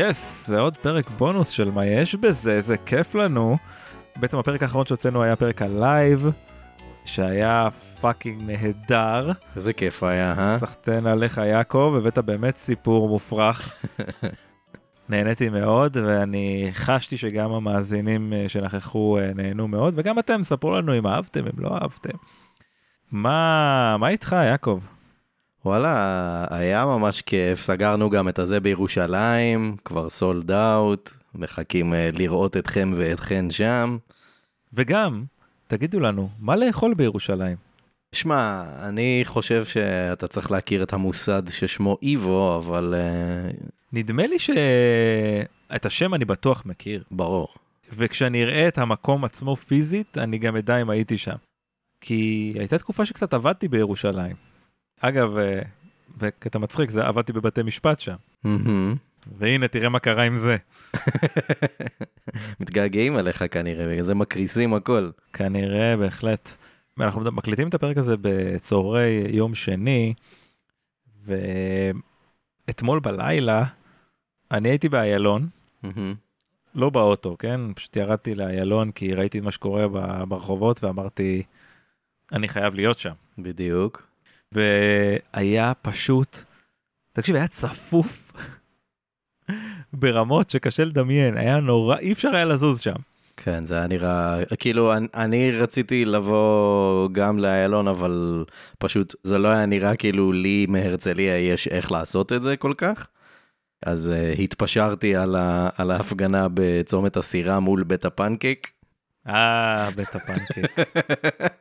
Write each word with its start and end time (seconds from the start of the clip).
yes, 0.00 0.44
yes, 0.44 0.50
זה 0.50 0.60
עוד 0.60 0.76
פרק 0.76 1.10
בונוס 1.10 1.48
של 1.48 1.70
מה 1.70 1.86
יש 1.86 2.14
בזה, 2.14 2.52
איזה 2.52 2.76
כיף 2.76 3.14
לנו. 3.14 3.56
בעצם 4.16 4.38
הפרק 4.38 4.62
האחרון 4.62 4.86
שהוצאנו 4.86 5.22
היה 5.22 5.36
פרק 5.36 5.62
ה 5.62 5.73
live, 5.73 6.30
שהיה 7.04 7.68
fucking 8.00 8.42
נהדר. 8.42 9.32
איזה 9.56 9.72
כיף 9.72 10.02
היה, 10.02 10.34
אה? 10.38 10.58
סחטיין 10.58 11.06
עליך 11.06 11.38
יעקב, 11.38 11.94
הבאת 11.98 12.18
באמת 12.18 12.56
סיפור 12.56 13.08
מופרך. 13.08 13.84
נהניתי 15.08 15.48
מאוד, 15.48 15.96
ואני 15.96 16.70
חשתי 16.72 17.16
שגם 17.16 17.52
המאזינים 17.52 18.32
אה, 18.32 18.44
שנכחו 18.48 19.18
אה, 19.18 19.30
נהנו 19.34 19.68
מאוד, 19.68 19.94
וגם 19.96 20.18
אתם, 20.18 20.42
ספרו 20.42 20.70
לנו 20.70 20.98
אם 20.98 21.06
אהבתם, 21.06 21.44
אם 21.46 21.64
לא 21.64 21.78
אהבתם. 21.82 22.16
מה, 23.12 23.96
מה 23.98 24.08
איתך, 24.08 24.36
יעקב? 24.46 24.80
וואלה, 25.64 26.46
היה 26.50 26.86
ממש 26.86 27.20
כיף, 27.20 27.60
סגרנו 27.60 28.10
גם 28.10 28.28
את 28.28 28.38
הזה 28.38 28.60
בירושלים, 28.60 29.76
כבר 29.84 30.10
סולד 30.10 30.50
אאוט, 30.50 31.10
מחכים 31.34 31.92
uh, 31.92 31.96
לראות 32.18 32.56
אתכם 32.56 32.92
ואתכן 32.96 33.50
שם. 33.50 33.98
וגם, 34.72 35.24
תגידו 35.66 36.00
לנו, 36.00 36.28
מה 36.38 36.56
לאכול 36.56 36.94
בירושלים? 36.94 37.56
שמע, 38.12 38.64
אני 38.82 39.22
חושב 39.24 39.64
שאתה 39.64 40.28
צריך 40.28 40.50
להכיר 40.50 40.82
את 40.82 40.92
המוסד 40.92 41.42
ששמו 41.48 41.98
איבו, 42.02 42.56
אבל... 42.56 42.94
Uh... 42.94 43.70
נדמה 43.92 44.26
לי 44.26 44.38
שאת 44.38 45.86
השם 45.86 46.14
אני 46.14 46.24
בטוח 46.24 46.62
מכיר. 46.66 47.04
ברור. 47.10 47.48
וכשאני 47.92 48.42
אראה 48.44 48.68
את 48.68 48.78
המקום 48.78 49.24
עצמו 49.24 49.56
פיזית, 49.56 50.18
אני 50.18 50.38
גם 50.38 50.56
אדע 50.56 50.76
אם 50.76 50.90
הייתי 50.90 51.18
שם. 51.18 51.36
כי 52.00 52.52
הייתה 52.58 52.78
תקופה 52.78 53.04
שקצת 53.04 53.34
עבדתי 53.34 53.68
בירושלים. 53.68 54.49
אגב, 55.00 55.36
אה, 55.38 55.60
בקטע 56.18 56.58
מצחיק, 56.58 56.90
זה 56.90 57.06
עבדתי 57.06 57.32
בבתי 57.32 57.62
משפט 57.62 58.00
שם. 58.00 58.16
והנה, 59.38 59.68
תראה 59.68 59.88
מה 59.88 59.98
קרה 59.98 60.22
עם 60.22 60.36
זה. 60.36 60.56
מתגעגעים 62.60 63.16
עליך 63.16 63.44
כנראה, 63.50 63.88
בגלל 63.88 64.04
זה 64.04 64.14
מקריסים 64.14 64.74
הכל. 64.74 65.10
כנראה, 65.32 65.96
בהחלט. 65.96 66.54
אנחנו 67.00 67.32
מקליטים 67.32 67.68
את 67.68 67.74
הפרק 67.74 67.96
הזה 67.96 68.14
בצהרי 68.20 69.24
יום 69.28 69.54
שני, 69.54 70.14
ואתמול 72.66 73.00
בלילה 73.00 73.64
אני 74.50 74.68
הייתי 74.68 74.88
באיילון, 74.88 75.48
לא 76.74 76.90
באוטו, 76.90 77.36
כן? 77.38 77.60
פשוט 77.74 77.96
ירדתי 77.96 78.34
לאיילון 78.34 78.92
כי 78.92 79.14
ראיתי 79.14 79.40
מה 79.40 79.50
שקורה 79.50 79.88
ברחובות 80.24 80.84
ואמרתי, 80.84 81.42
אני 82.32 82.48
חייב 82.48 82.74
להיות 82.74 82.98
שם. 82.98 83.12
בדיוק. 83.38 84.09
והיה 84.54 85.72
פשוט, 85.82 86.42
תקשיב, 87.12 87.36
היה 87.36 87.48
צפוף 87.48 88.32
ברמות 89.92 90.50
שקשה 90.50 90.84
לדמיין, 90.84 91.36
היה 91.36 91.60
נורא, 91.60 91.98
אי 91.98 92.12
אפשר 92.12 92.28
היה 92.34 92.44
לזוז 92.44 92.80
שם. 92.80 92.94
כן, 93.36 93.66
זה 93.66 93.78
היה 93.78 93.86
נראה, 93.86 94.38
כאילו, 94.58 94.92
אני, 94.92 95.06
אני 95.14 95.52
רציתי 95.52 96.04
לבוא 96.04 97.08
גם 97.12 97.38
לאיילון, 97.38 97.88
אבל 97.88 98.44
פשוט 98.78 99.14
זה 99.24 99.38
לא 99.38 99.48
היה 99.48 99.66
נראה 99.66 99.96
כאילו 99.96 100.32
לי 100.32 100.66
מהרצליה 100.68 101.38
יש 101.38 101.68
איך 101.68 101.92
לעשות 101.92 102.32
את 102.32 102.42
זה 102.42 102.56
כל 102.56 102.74
כך. 102.76 103.08
אז 103.86 104.12
uh, 104.12 104.40
התפשרתי 104.40 105.16
על, 105.16 105.36
ה, 105.36 105.68
על 105.76 105.90
ההפגנה 105.90 106.46
בצומת 106.54 107.16
הסירה 107.16 107.60
מול 107.60 107.84
בית 107.84 108.04
הפנקק. 108.04 108.68
אה, 109.26 109.90
בית 109.90 110.14
הפנקק. 110.14 110.78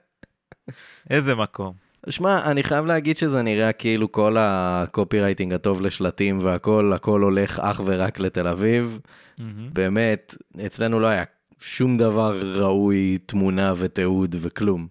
איזה 1.09 1.35
מקום. 1.35 1.88
שמע, 2.09 2.51
אני 2.51 2.63
חייב 2.63 2.85
להגיד 2.85 3.17
שזה 3.17 3.41
נראה 3.41 3.71
כאילו 3.71 4.11
כל 4.11 4.35
הקופי 4.39 5.21
רייטינג 5.21 5.53
הטוב 5.53 5.81
לשלטים 5.81 6.39
והכל, 6.41 6.91
הכל 6.95 7.21
הולך 7.21 7.59
אך 7.59 7.81
ורק 7.85 8.19
לתל 8.19 8.47
אביב. 8.47 8.99
Mm-hmm. 9.03 9.41
באמת, 9.73 10.35
אצלנו 10.65 10.99
לא 10.99 11.07
היה 11.07 11.23
שום 11.59 11.97
דבר 11.97 12.41
ראוי, 12.55 13.17
תמונה 13.25 13.73
ותיעוד 13.77 14.35
וכלום. 14.39 14.87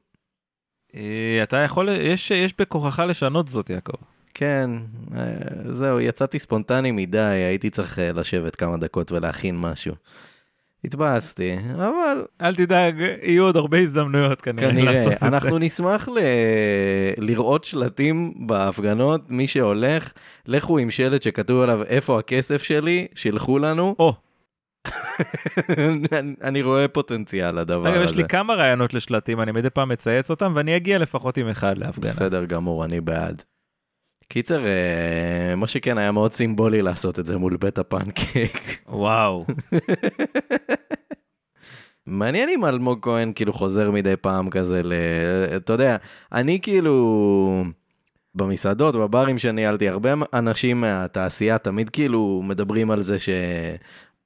אה, 0.95 1.41
אתה 1.43 1.57
יכול, 1.57 1.89
יש, 1.89 2.31
יש 2.31 2.55
בכוחך 2.59 2.99
לשנות 3.09 3.49
זאת, 3.49 3.71
יעקב. 3.71 3.97
כן, 4.35 4.71
אה, 5.17 5.73
זהו, 5.73 6.01
יצאתי 6.01 6.39
ספונטני 6.39 6.93
מדי, 6.93 7.19
הייתי 7.19 7.71
צריך 7.71 7.99
אה, 7.99 8.13
לשבת 8.13 8.57
כמה 8.57 8.77
דקות 8.77 9.13
ולהכין 9.13 9.59
משהו. 9.59 9.95
התבאסתי, 10.85 11.57
אבל... 11.75 12.25
אל 12.41 12.55
תדאג, 12.55 12.95
יהיו 13.23 13.45
עוד 13.45 13.57
הרבה 13.57 13.79
הזדמנויות 13.79 14.41
כנראה, 14.41 14.71
כנראה 14.71 14.93
לעשות 14.93 15.13
את 15.13 15.19
זה. 15.21 15.27
אנחנו 15.27 15.59
נשמח 15.59 16.09
ל... 16.09 16.19
לראות 17.19 17.65
שלטים 17.65 18.35
בהפגנות, 18.47 19.31
מי 19.31 19.47
שהולך, 19.47 20.13
לכו 20.47 20.79
עם 20.79 20.91
שלט 20.91 21.23
שכתוב 21.23 21.61
עליו 21.61 21.83
איפה 21.83 22.19
הכסף 22.19 22.63
שלי, 22.63 23.07
שילחו 23.15 23.59
לנו. 23.59 23.97
או. 23.99 24.15
אני 26.43 26.63
רואה 26.63 26.89
פוטנציאל 26.89 27.61
לדבר 27.61 27.89
הזה. 27.89 27.97
אגב, 27.97 28.05
יש 28.05 28.17
לי 28.17 28.29
כמה 28.29 28.55
רעיונות 28.55 28.95
לשלטים, 28.95 29.41
אני 29.41 29.53
מדי 29.53 29.71
פעם 29.71 29.89
מצייץ 29.89 30.31
אותם, 30.31 30.53
ואני 30.57 30.77
אגיע 30.77 30.99
לפחות 30.99 31.37
עם 31.37 31.49
אחד 31.49 31.79
להפגנה. 31.79 32.11
בסדר 32.11 32.45
גמור, 32.45 32.85
אני 32.85 33.01
בעד. 33.01 33.43
קיצר, 34.29 34.67
אה, 34.67 35.55
מה 35.57 35.69
שכן 35.69 35.99
היה 35.99 36.13
מאוד 36.13 36.33
סימבולי 36.33 36.83
לעשות 36.83 37.19
את 37.19 37.27
זה 37.27 37.39
מול 37.39 37.57
בית 37.57 37.79
הפנקק. 37.79 38.59
וואו. 38.89 39.47
מעניין 42.07 42.49
אם 42.49 42.65
אלמוג 42.65 42.99
כהן 43.03 43.33
כאילו 43.35 43.53
חוזר 43.53 43.91
מדי 43.91 44.15
פעם 44.17 44.51
כזה 44.51 44.83
ל... 44.85 44.93
אתה 45.57 45.73
יודע, 45.73 45.97
אני 46.33 46.61
כאילו... 46.63 47.65
במסעדות, 48.35 48.95
בברים 48.95 49.39
שניהלתי, 49.39 49.89
הרבה 49.89 50.15
אנשים 50.35 50.81
מהתעשייה 50.81 51.59
תמיד 51.59 51.91
כאילו 51.91 52.43
מדברים 52.45 52.91
על 52.91 53.03
זה 53.03 53.19
ש... 53.19 53.29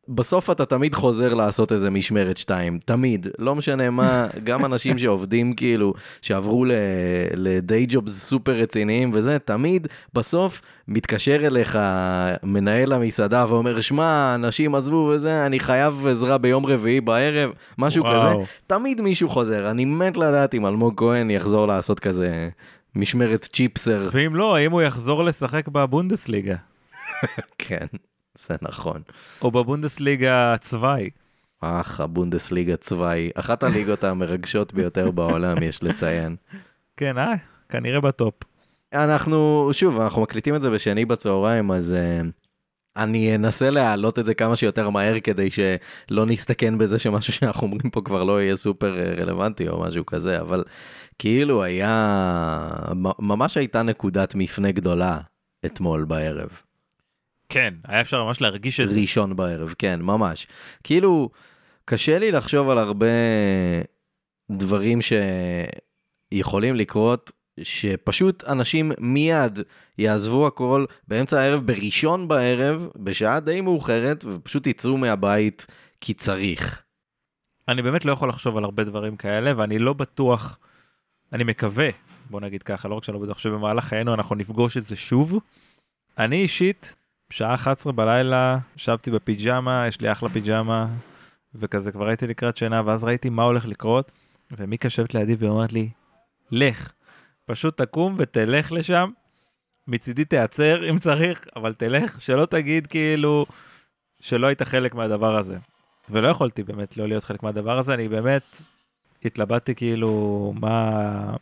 בסוף 0.09 0.51
אתה 0.51 0.65
תמיד 0.67 0.95
חוזר 0.95 1.35
לעשות 1.35 1.73
איזה 1.73 1.91
משמרת 1.91 2.37
שתיים, 2.37 2.79
תמיד, 2.85 3.27
לא 3.39 3.55
משנה 3.55 3.91
מה, 3.91 4.27
גם 4.45 4.65
אנשים 4.65 4.99
שעובדים 4.99 5.55
כאילו, 5.55 5.93
שעברו 6.23 6.65
לדיי 7.35 7.87
ג'ובס 7.89 8.29
סופר 8.29 8.53
רציניים 8.53 9.11
וזה, 9.15 9.39
תמיד 9.39 9.87
בסוף 10.15 10.63
מתקשר 10.89 11.47
אליך 11.47 11.79
מנהל 12.43 12.93
המסעדה 12.93 13.47
ואומר, 13.49 13.81
שמע, 13.81 14.35
אנשים 14.35 14.75
עזבו 14.75 15.11
וזה, 15.15 15.47
אני 15.47 15.61
חייב 15.61 16.07
עזרה 16.07 16.39
ביום 16.39 16.67
רביעי 16.67 17.01
בערב, 17.01 17.51
משהו 17.79 18.05
וואו. 18.05 18.21
כזה, 18.21 18.53
תמיד 18.67 19.01
מישהו 19.01 19.29
חוזר, 19.29 19.71
אני 19.71 19.85
מת 19.85 20.17
לדעת 20.17 20.55
אם 20.55 20.67
אלמוג 20.67 20.95
כהן 20.97 21.31
יחזור 21.31 21.67
לעשות 21.67 22.01
כזה 22.01 22.49
משמרת 22.95 23.49
צ'יפסר. 23.53 24.09
ואם 24.13 24.37
לא, 24.37 24.57
האם 24.57 24.73
הוא 24.73 24.83
יחזור 24.83 25.25
לשחק 25.25 25.69
בבונדסליגה? 25.69 26.57
כן. 27.59 27.87
זה 28.47 28.57
נכון. 28.63 29.03
או 29.43 29.51
בבונדסליגה 29.51 30.57
צוואי. 30.61 31.11
אך, 31.61 32.01
הבונדסליגה 32.01 32.77
צוואי, 32.77 33.31
אחת 33.35 33.63
הליגות 33.63 34.05
המרגשות 34.05 34.75
ביותר 34.75 35.11
בעולם, 35.11 35.63
יש 35.63 35.83
לציין. 35.83 36.37
כן, 36.97 37.19
אה, 37.19 37.35
כנראה 37.69 38.01
בטופ. 38.01 38.35
אנחנו, 38.93 39.69
שוב, 39.73 40.01
אנחנו 40.01 40.23
מקליטים 40.23 40.55
את 40.55 40.63
זה 40.63 40.71
בשני 40.71 41.05
בצהריים, 41.05 41.71
אז 41.71 41.95
uh, 41.95 42.27
אני 42.97 43.35
אנסה 43.35 43.71
להעלות 43.71 44.19
את 44.19 44.25
זה 44.25 44.35
כמה 44.35 44.57
שיותר 44.57 44.91
מהר 44.91 45.21
כדי 45.21 45.49
שלא 45.51 46.27
נסתכן 46.27 46.79
בזה 46.79 46.99
שמשהו 46.99 47.33
שאנחנו 47.33 47.67
אומרים 47.67 47.91
פה 47.91 48.01
כבר 48.05 48.25
לא 48.25 48.43
יהיה 48.43 48.57
סופר 48.57 48.99
אה, 48.99 49.15
רלוונטי 49.23 49.69
או 49.69 49.81
משהו 49.81 50.07
כזה, 50.07 50.41
אבל 50.41 50.65
כאילו 51.19 51.63
היה, 51.63 52.69
ממש 53.19 53.57
הייתה 53.57 53.83
נקודת 53.83 54.35
מפנה 54.35 54.73
גדולה 54.73 55.19
אתמול 55.67 56.05
בערב. 56.05 56.49
כן, 57.53 57.75
היה 57.85 58.01
אפשר 58.01 58.25
ממש 58.25 58.41
להרגיש 58.41 58.81
את 58.81 58.91
זה. 58.91 59.01
ראשון 59.01 59.37
בערב, 59.37 59.75
כן, 59.79 60.03
ממש. 60.03 60.47
כאילו, 60.85 61.31
קשה 61.85 62.19
לי 62.19 62.33
לחשוב 62.33 62.71
על 62.71 62.79
הרבה 62.79 63.07
דברים 64.51 64.99
שיכולים 66.33 66.75
לקרות, 66.75 67.33
שפשוט 67.63 68.45
אנשים 68.45 68.93
מיד 68.99 69.59
יעזבו 69.99 70.47
הכל 70.47 70.85
באמצע 71.09 71.41
הערב, 71.41 71.67
בראשון 71.67 72.29
בערב, 72.29 72.89
בשעה 72.97 73.41
די 73.41 73.61
מאוחרת, 73.61 74.25
ופשוט 74.25 74.67
יצאו 74.67 74.99
מהבית 74.99 75.67
כי 76.01 76.15
צריך. 76.15 76.83
אני 77.69 77.83
באמת 77.83 78.05
לא 78.05 78.13
יכול 78.13 78.29
לחשוב 78.29 78.57
על 78.57 78.65
הרבה 78.65 78.85
דברים 78.85 79.17
כאלה, 79.17 79.53
ואני 79.57 79.79
לא 79.79 79.93
בטוח, 79.93 80.59
אני 81.33 81.45
מקווה, 81.45 81.89
בוא 82.31 82.41
נגיד 82.41 82.63
ככה, 82.63 82.89
לא 82.89 82.95
רק 82.95 83.05
שאני 83.05 83.15
לא 83.15 83.23
בטוח 83.23 83.39
שבמהלך 83.39 83.85
חיינו 83.85 84.15
אנחנו 84.15 84.35
נפגוש 84.35 84.77
את 84.77 84.85
זה 84.85 84.97
שוב. 84.97 85.39
אני 86.19 86.37
אישית, 86.43 86.97
שעה 87.33 87.55
11 87.55 87.93
בלילה, 87.93 88.59
ישבתי 88.77 89.11
בפיג'מה, 89.11 89.85
יש 89.89 90.01
לי 90.01 90.13
אחלה 90.13 90.29
פיג'מה, 90.29 90.87
וכזה 91.55 91.93
כבר 91.93 92.09
הייתי 92.09 92.27
לקראת 92.27 92.57
שינה, 92.57 92.83
ואז 92.85 93.05
ראיתי 93.05 93.31
מה 93.31 93.43
הולך 93.43 93.67
לקרות, 93.67 94.13
ומיקה 94.51 94.87
יושבת 94.87 95.15
לידי 95.15 95.35
ואומרת 95.39 95.73
לי, 95.73 95.91
לך, 96.51 96.93
פשוט 97.47 97.81
תקום 97.81 98.15
ותלך 98.19 98.73
לשם, 98.73 99.11
מצידי 99.89 100.25
תיעצר 100.25 100.91
אם 100.91 100.99
צריך, 100.99 101.47
אבל 101.57 101.75
תלך, 101.75 102.21
שלא 102.21 102.47
תגיד 102.47 102.87
כאילו 102.87 103.47
שלא 104.21 104.47
היית 104.47 104.63
חלק 104.63 104.95
מהדבר 104.95 105.37
הזה. 105.37 105.59
ולא 106.11 106.29
יכולתי 106.29 106.63
באמת 106.63 106.97
לא 106.97 107.09
להיות 107.09 107.25
חלק 107.25 107.43
מהדבר 107.43 107.79
הזה, 107.79 107.95
אני 107.95 108.09
באמת 108.09 108.63
התלבטתי 109.25 109.75
כאילו 109.75 110.53
מה, 110.61 111.37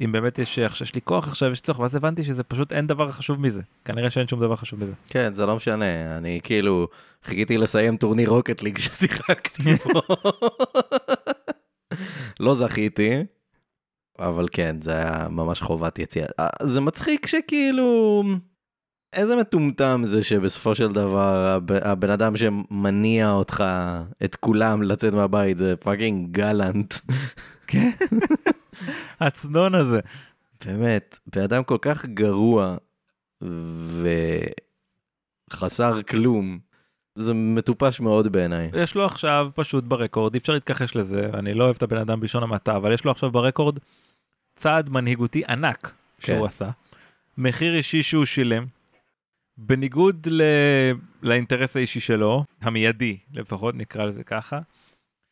אם 0.00 0.12
באמת 0.12 0.38
יש, 0.38 0.58
יש 0.58 0.94
לי 0.94 1.00
כוח 1.00 1.28
עכשיו, 1.28 1.50
יש 1.52 1.60
צורך, 1.60 1.78
ואז 1.78 1.94
הבנתי 1.94 2.24
שזה 2.24 2.42
פשוט 2.42 2.72
אין 2.72 2.86
דבר 2.86 3.12
חשוב 3.12 3.40
מזה. 3.40 3.62
כנראה 3.84 4.10
שאין 4.10 4.26
שום 4.28 4.40
דבר 4.40 4.56
חשוב 4.56 4.80
מזה. 4.84 4.92
כן, 5.08 5.32
זה 5.32 5.46
לא 5.46 5.56
משנה, 5.56 6.16
אני 6.18 6.40
כאילו 6.42 6.88
חיכיתי 7.24 7.58
לסיים 7.58 7.96
טורניר 7.96 8.30
Rocket 8.30 8.62
League 8.62 8.78
ששיחקתי 8.78 9.76
פה. 9.82 10.00
לא 12.40 12.54
זכיתי, 12.54 13.10
אבל 14.18 14.48
כן, 14.52 14.76
זה 14.82 14.92
היה 14.92 15.28
ממש 15.30 15.60
חובת 15.60 15.98
יציאה. 15.98 16.26
אה, 16.40 16.48
זה 16.62 16.80
מצחיק 16.80 17.26
שכאילו... 17.26 18.22
איזה 19.12 19.36
מטומטם 19.36 20.02
זה 20.04 20.22
שבסופו 20.22 20.74
של 20.74 20.92
דבר 20.92 21.46
הב- 21.46 21.72
הבן 21.72 22.10
אדם 22.10 22.36
שמניע 22.36 23.30
אותך, 23.30 23.64
את 24.24 24.36
כולם 24.36 24.82
לצאת 24.82 25.12
מהבית, 25.12 25.58
זה 25.58 25.76
fucking 25.76 26.30
גלנט. 26.32 26.94
כן. 27.66 27.90
הצנון 29.20 29.74
הזה. 29.74 30.00
באמת, 30.64 31.18
בן 31.26 31.42
אדם 31.42 31.64
כל 31.64 31.78
כך 31.82 32.06
גרוע 32.06 32.76
וחסר 35.50 36.02
כלום. 36.02 36.58
זה 37.18 37.34
מטופש 37.34 38.00
מאוד 38.00 38.32
בעיניי. 38.32 38.70
יש 38.74 38.94
לו 38.94 39.06
עכשיו 39.06 39.50
פשוט 39.54 39.84
ברקורד, 39.84 40.34
אי 40.34 40.38
אפשר 40.38 40.52
להתכחש 40.52 40.96
לזה, 40.96 41.30
אני 41.34 41.54
לא 41.54 41.64
אוהב 41.64 41.76
את 41.76 41.82
הבן 41.82 41.96
אדם 41.96 42.20
בלשון 42.20 42.42
המעטה, 42.42 42.76
אבל 42.76 42.92
יש 42.92 43.04
לו 43.04 43.10
עכשיו 43.10 43.30
ברקורד 43.30 43.78
צעד 44.56 44.88
מנהיגותי 44.90 45.42
ענק 45.48 45.92
שהוא 46.18 46.38
כן. 46.38 46.44
עשה, 46.44 46.70
מחיר 47.38 47.76
אישי 47.76 48.02
שהוא 48.02 48.24
שילם, 48.24 48.66
בניגוד 49.56 50.26
ל... 50.30 50.42
לאינטרס 51.22 51.76
האישי 51.76 52.00
שלו, 52.00 52.44
המיידי 52.60 53.16
לפחות 53.32 53.74
נקרא 53.74 54.04
לזה 54.04 54.24
ככה. 54.24 54.60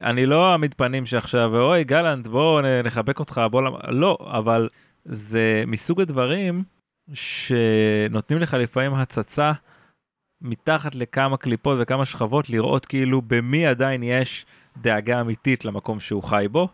אני 0.02 0.26
לא 0.26 0.52
אעמיד 0.52 0.74
פנים 0.74 1.06
שעכשיו 1.06 1.56
אוי 1.58 1.84
גלנט 1.84 2.26
בוא 2.26 2.62
נחבק 2.84 3.18
אותך 3.18 3.40
בוא 3.50 3.62
למ... 3.62 3.74
לא 3.88 4.18
אבל 4.20 4.68
זה 5.04 5.64
מסוג 5.66 6.00
הדברים 6.00 6.64
שנותנים 7.14 8.40
לך 8.40 8.54
לפעמים 8.54 8.94
הצצה 8.94 9.52
מתחת 10.40 10.94
לכמה 10.94 11.36
קליפות 11.36 11.78
וכמה 11.80 12.04
שכבות 12.04 12.50
לראות 12.50 12.86
כאילו 12.86 13.22
במי 13.22 13.66
עדיין 13.66 14.02
יש 14.02 14.46
דאגה 14.76 15.20
אמיתית 15.20 15.64
למקום 15.64 16.00
שהוא 16.00 16.22
חי 16.22 16.46
בו 16.50 16.68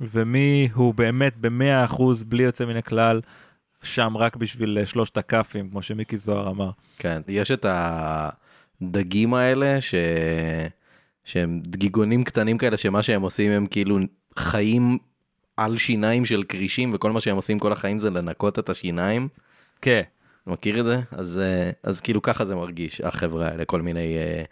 ומי 0.00 0.68
הוא 0.74 0.94
באמת 0.94 1.36
במאה 1.36 1.84
אחוז 1.84 2.24
בלי 2.24 2.42
יוצא 2.42 2.64
מן 2.64 2.76
הכלל 2.76 3.20
שם 3.82 4.16
רק 4.16 4.36
בשביל 4.36 4.78
אה, 4.78 4.86
שלושת 4.86 5.16
הכאפים 5.16 5.70
כמו 5.70 5.82
שמיקי 5.82 6.18
זוהר 6.18 6.50
אמר. 6.50 6.70
כן, 6.98 7.22
יש 7.28 7.50
את 7.50 7.66
הדגים 7.68 9.34
האלה 9.34 9.80
ש... 9.80 9.94
שהם 11.30 11.60
דגיגונים 11.62 12.24
קטנים 12.24 12.58
כאלה 12.58 12.76
שמה 12.76 13.02
שהם 13.02 13.22
עושים 13.22 13.52
הם 13.52 13.66
כאילו 13.66 13.98
חיים 14.38 14.98
על 15.56 15.78
שיניים 15.78 16.24
של 16.24 16.42
כרישים 16.42 16.90
וכל 16.94 17.12
מה 17.12 17.20
שהם 17.20 17.36
עושים 17.36 17.58
כל 17.58 17.72
החיים 17.72 17.98
זה 17.98 18.10
לנקות 18.10 18.58
את 18.58 18.68
השיניים. 18.68 19.28
כן. 19.82 20.02
מכיר 20.46 20.80
את 20.80 20.84
זה? 20.84 21.00
אז, 21.10 21.38
אה, 21.38 21.70
אז 21.82 22.00
כאילו 22.00 22.22
ככה 22.22 22.44
זה 22.44 22.54
מרגיש 22.54 23.00
החבר'ה 23.00 23.48
האלה 23.48 23.64
כל 23.64 23.82
מיני 23.82 24.16
אה, 24.16 24.42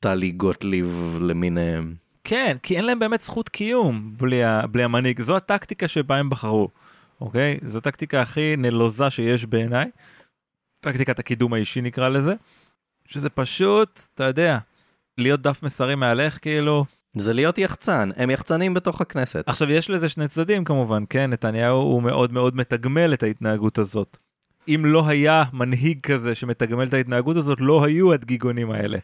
טלי 0.00 0.30
גוטליב 0.30 1.18
למיניהם. 1.20 1.94
כן, 2.24 2.56
כי 2.62 2.76
אין 2.76 2.84
להם 2.84 2.98
באמת 2.98 3.20
זכות 3.20 3.48
קיום 3.48 4.14
בלי, 4.16 4.44
ה, 4.44 4.66
בלי 4.66 4.82
המנהיג, 4.82 5.20
זו 5.20 5.36
הטקטיקה 5.36 5.88
שבה 5.88 6.16
הם 6.16 6.30
בחרו, 6.30 6.68
אוקיי? 7.20 7.58
זו 7.64 7.78
הטקטיקה 7.78 8.22
הכי 8.22 8.54
נלוזה 8.58 9.10
שיש 9.10 9.44
בעיניי, 9.44 9.90
טקטיקת 10.80 11.18
הקידום 11.18 11.54
האישי 11.54 11.80
נקרא 11.80 12.08
לזה, 12.08 12.34
שזה 13.06 13.30
פשוט, 13.30 14.00
אתה 14.14 14.24
יודע, 14.24 14.58
להיות 15.20 15.42
דף 15.42 15.62
מסרים 15.62 16.00
מעליך 16.00 16.38
כאילו. 16.42 16.84
זה 17.14 17.32
להיות 17.32 17.58
יחצן, 17.58 18.10
הם 18.16 18.30
יחצנים 18.30 18.74
בתוך 18.74 19.00
הכנסת. 19.00 19.48
עכשיו 19.48 19.70
יש 19.70 19.90
לזה 19.90 20.08
שני 20.08 20.28
צדדים 20.28 20.64
כמובן, 20.64 21.04
כן, 21.10 21.30
נתניהו 21.30 21.76
הוא 21.76 22.02
מאוד 22.02 22.32
מאוד 22.32 22.56
מתגמל 22.56 23.14
את 23.14 23.22
ההתנהגות 23.22 23.78
הזאת. 23.78 24.18
אם 24.68 24.82
לא 24.86 25.08
היה 25.08 25.44
מנהיג 25.52 26.00
כזה 26.00 26.34
שמתגמל 26.34 26.86
את 26.88 26.94
ההתנהגות 26.94 27.36
הזאת, 27.36 27.58
לא 27.60 27.84
היו 27.84 28.12
הדגיגונים 28.12 28.70
האלה. 28.70 28.98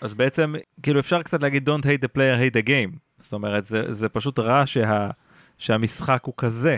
אז 0.00 0.14
בעצם, 0.14 0.54
כאילו 0.82 1.00
אפשר 1.00 1.22
קצת 1.22 1.42
להגיד 1.42 1.68
Don't 1.68 1.82
hate 1.82 2.04
the 2.04 2.08
player, 2.16 2.40
hate 2.40 2.62
the 2.62 2.66
game. 2.66 2.98
זאת 3.18 3.32
אומרת, 3.32 3.66
זה, 3.66 3.94
זה 3.94 4.08
פשוט 4.08 4.38
רע 4.38 4.66
שה, 4.66 5.10
שהמשחק 5.58 6.22
הוא 6.24 6.34
כזה. 6.36 6.76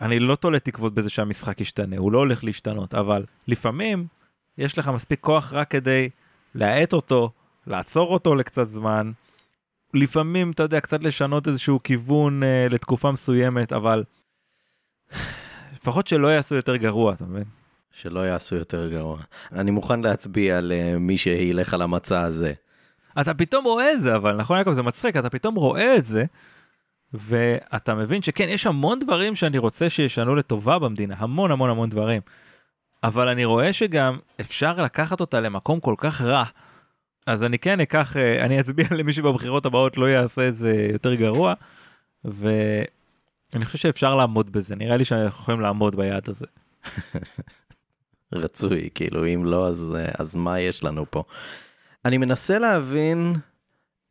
אני 0.00 0.18
לא 0.18 0.34
תולה 0.34 0.58
תקוות 0.58 0.94
בזה 0.94 1.10
שהמשחק 1.10 1.60
ישתנה, 1.60 1.96
הוא 1.96 2.12
לא 2.12 2.18
הולך 2.18 2.44
להשתנות, 2.44 2.94
אבל 2.94 3.24
לפעמים 3.48 4.06
יש 4.58 4.78
לך 4.78 4.88
מספיק 4.88 5.20
כוח 5.20 5.52
רק 5.52 5.70
כדי 5.70 6.08
להאט 6.54 6.92
אותו, 6.92 7.32
לעצור 7.66 8.12
אותו 8.12 8.34
לקצת 8.34 8.70
זמן. 8.70 9.12
לפעמים, 9.94 10.50
אתה 10.50 10.62
יודע, 10.62 10.80
קצת 10.80 11.02
לשנות 11.02 11.48
איזשהו 11.48 11.82
כיוון 11.82 12.42
אה, 12.42 12.66
לתקופה 12.70 13.12
מסוימת, 13.12 13.72
אבל 13.72 14.04
לפחות 15.74 16.06
שלא 16.06 16.28
יעשו 16.28 16.54
יותר 16.54 16.76
גרוע, 16.76 17.12
אתה 17.12 17.24
מבין? 17.24 17.44
שלא 17.92 18.20
יעשו 18.20 18.56
יותר 18.56 18.88
גרוע. 18.88 19.18
אני 19.52 19.70
מוכן 19.70 20.00
להצביע 20.00 20.58
על 20.58 20.72
אה, 20.72 20.98
מי 20.98 21.18
שילך 21.18 21.74
על 21.74 21.82
המצע 21.82 22.22
הזה. 22.22 22.52
אתה 23.20 23.34
פתאום 23.34 23.64
רואה 23.64 23.92
את 23.92 24.02
זה, 24.02 24.16
אבל 24.16 24.36
נכון 24.36 24.58
יעקב, 24.58 24.72
זה 24.72 24.82
מצחיק, 24.82 25.16
אתה 25.16 25.30
פתאום 25.30 25.54
רואה 25.54 25.96
את 25.96 26.06
זה, 26.06 26.24
ואתה 27.14 27.94
מבין 27.94 28.22
שכן, 28.22 28.48
יש 28.48 28.66
המון 28.66 28.98
דברים 28.98 29.34
שאני 29.34 29.58
רוצה 29.58 29.90
שישנו 29.90 30.34
לטובה 30.34 30.78
במדינה, 30.78 31.14
המון 31.18 31.50
המון 31.50 31.70
המון 31.70 31.88
דברים. 31.88 32.20
אבל 33.04 33.28
אני 33.28 33.44
רואה 33.44 33.72
שגם 33.72 34.18
אפשר 34.40 34.82
לקחת 34.82 35.20
אותה 35.20 35.40
למקום 35.40 35.80
כל 35.80 35.94
כך 35.98 36.20
רע. 36.20 36.44
אז 37.26 37.42
אני 37.42 37.58
כן 37.58 37.80
אקח, 37.80 38.16
אה, 38.16 38.44
אני 38.44 38.60
אצביע 38.60 38.86
למי 38.98 39.12
שבבחירות 39.12 39.66
הבאות 39.66 39.96
לא 39.96 40.10
יעשה 40.10 40.48
את 40.48 40.56
זה 40.56 40.88
יותר 40.92 41.14
גרוע, 41.14 41.54
ואני 42.24 43.64
חושב 43.64 43.78
שאפשר 43.78 44.14
לעמוד 44.14 44.52
בזה, 44.52 44.76
נראה 44.76 44.96
לי 44.96 45.04
שאנחנו 45.04 45.42
יכולים 45.42 45.60
לעמוד 45.60 45.96
ביעד 45.96 46.28
הזה. 46.28 46.46
רצוי, 48.32 48.88
כאילו 48.94 49.26
אם 49.26 49.44
לא 49.44 49.68
אז, 49.68 49.96
אה, 49.98 50.08
אז 50.18 50.34
מה 50.36 50.60
יש 50.60 50.84
לנו 50.84 51.04
פה? 51.10 51.22
אני 52.04 52.18
מנסה 52.18 52.58
להבין 52.58 53.34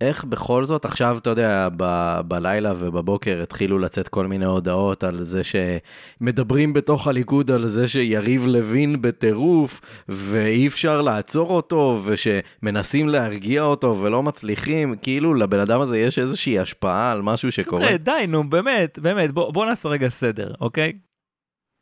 איך 0.01 0.24
בכל 0.24 0.66
זאת 0.66 0.86
עכשיו 0.86 1.18
אתה 1.18 1.30
יודע 1.30 1.68
ב, 1.78 2.16
בלילה 2.28 2.74
ובבוקר 2.78 3.40
התחילו 3.44 3.80
לצאת 3.80 4.07
כל 4.07 4.28
מיני 4.28 4.46
הודעות 4.46 5.04
על 5.04 5.24
זה 5.24 5.42
שמדברים 5.44 6.74
בתוך 6.74 7.07
הליכוד 7.07 7.51
על 7.51 7.68
זה 7.68 7.88
שיריב 7.88 8.46
לוין 8.46 9.01
בטירוף 9.01 9.81
ואי 10.10 10.68
אפשר 10.68 11.01
לעצור 11.01 11.50
אותו 11.50 12.01
ושמנסים 12.06 13.10
להרגיע 13.10 13.63
אותו 13.63 13.98
ולא 14.01 14.24
מצליחים 14.24 14.96
כאילו 15.01 15.34
לבן 15.34 15.60
אדם 15.60 15.82
הזה 15.82 16.00
יש 16.00 16.20
איזושהי 16.20 16.60
השפעה 16.60 17.12
על 17.12 17.22
משהו 17.22 17.51
שקורה. 17.51 17.86
חבר'ה, 17.86 17.98
די, 17.98 18.25
נו, 18.27 18.50
באמת, 18.50 19.00
באמת, 19.00 19.32
בוא, 19.32 19.53
בוא 19.53 19.65
נעשה 19.65 19.89
רגע 19.89 20.10
סדר, 20.10 20.53
אוקיי? 20.62 20.94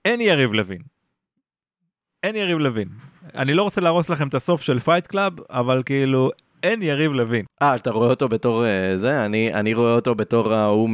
אין 0.06 0.22
יריב 0.22 0.54
לוין. 0.54 0.82
אין 2.24 2.36
יריב 2.36 2.58
לוין. 2.58 2.88
אני 3.36 3.54
לא 3.54 3.64
רוצה 3.64 3.82
להרוס 3.82 4.10
לכם 4.10 4.28
את 4.28 4.34
הסוף 4.34 4.62
של 4.62 4.80
Fight 4.80 5.08
Club, 5.08 5.34
אבל 5.50 5.84
כאילו, 5.86 6.32
אין 6.64 6.82
יריב 6.82 7.12
לוין. 7.12 7.46
אה, 7.62 7.76
אתה 7.76 7.92
רואה 7.92 8.10
אותו 8.10 8.30
בתור 8.30 8.66
אה, 8.66 8.98
זה? 8.98 9.26
אני, 9.26 9.54
אני 9.54 9.74
רואה 9.74 9.94
אותו 9.94 10.16
בתור 10.16 10.54
ההוא 10.54 10.90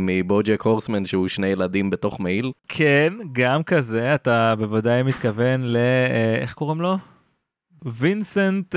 מ 0.00 0.09
BoJack 0.09 0.62
Horseman 0.62 1.04
שהוא 1.04 1.28
שני 1.28 1.46
ילדים 1.46 1.90
בתוך 1.90 2.20
מעיל. 2.20 2.52
כן, 2.68 3.12
גם 3.32 3.62
כזה, 3.62 4.14
אתה 4.14 4.54
בוודאי 4.58 5.02
מתכוון 5.02 5.62
ל... 5.62 5.76
אה, 5.76 6.42
איך 6.42 6.54
קוראים 6.54 6.80
לו? 6.80 6.96
וינסנט 7.84 8.74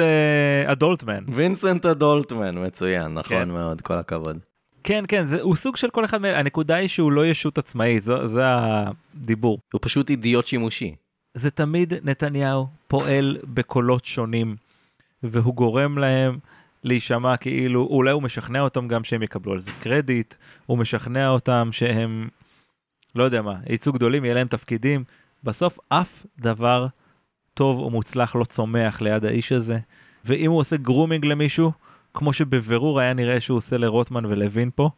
אדולטמן. 0.65 1.24
וינסנט 1.27 1.86
הדולטמן, 1.86 2.65
מצוין, 2.65 3.13
נכון 3.13 3.38
כן. 3.38 3.50
מאוד, 3.50 3.82
כל 3.82 3.93
הכבוד. 3.93 4.38
כן, 4.84 5.03
כן, 5.08 5.25
זה, 5.25 5.41
הוא 5.41 5.55
סוג 5.55 5.75
של 5.75 5.89
כל 5.89 6.05
אחד 6.05 6.22
מאלה. 6.22 6.39
הנקודה 6.39 6.75
היא 6.75 6.88
שהוא 6.88 7.12
לא 7.12 7.25
ישות 7.25 7.58
עצמאית, 7.58 8.03
זו, 8.03 8.27
זה 8.27 8.41
הדיבור. 8.46 9.60
הוא 9.74 9.79
פשוט 9.84 10.10
אידיוט 10.10 10.46
שימושי. 10.46 10.96
זה 11.34 11.51
תמיד 11.51 11.93
נתניהו 12.03 12.67
פועל 12.88 13.38
בקולות 13.43 14.05
שונים, 14.05 14.55
והוא 15.24 15.56
גורם 15.56 15.98
להם 15.98 16.38
להישמע 16.84 17.38
כאילו, 17.38 17.88
אולי 17.89 18.12
הוא 18.12 18.24
משכנע 18.24 18.62
אותם 18.62 18.88
גם 18.88 19.03
שהם 19.03 19.24
יקבלו 19.24 19.51
על 19.53 19.60
זה 19.60 19.72
קרדיט, 19.80 20.36
הוא 20.65 20.77
משכנע 20.77 21.30
אותם 21.30 21.70
שהם, 21.72 22.27
לא 23.15 23.24
יודע 23.24 23.42
מה, 23.42 23.56
יצאו 23.70 23.94
גדולים, 23.94 24.25
יהיה 24.25 24.36
להם 24.36 24.48
תפקידים. 24.48 25.03
בסוף 25.44 25.80
אף 25.89 26.25
דבר 26.39 26.88
טוב 27.53 27.80
או 27.80 27.89
מוצלח 27.89 28.36
לא 28.36 28.44
צומח 28.44 29.01
ליד 29.01 29.25
האיש 29.25 29.51
הזה, 29.51 29.80
ואם 30.25 30.51
הוא 30.51 30.60
עושה 30.60 30.77
גרומינג 30.77 31.25
למישהו, 31.25 31.72
כמו 32.13 32.34
שבבירור 32.34 33.00
היה 33.00 33.13
נראה 33.13 33.42
שהוא 33.42 33.58
עושה 33.58 33.77
לרוטמן 33.77 34.25
ולוין 34.25 34.70
פה, 34.75 34.89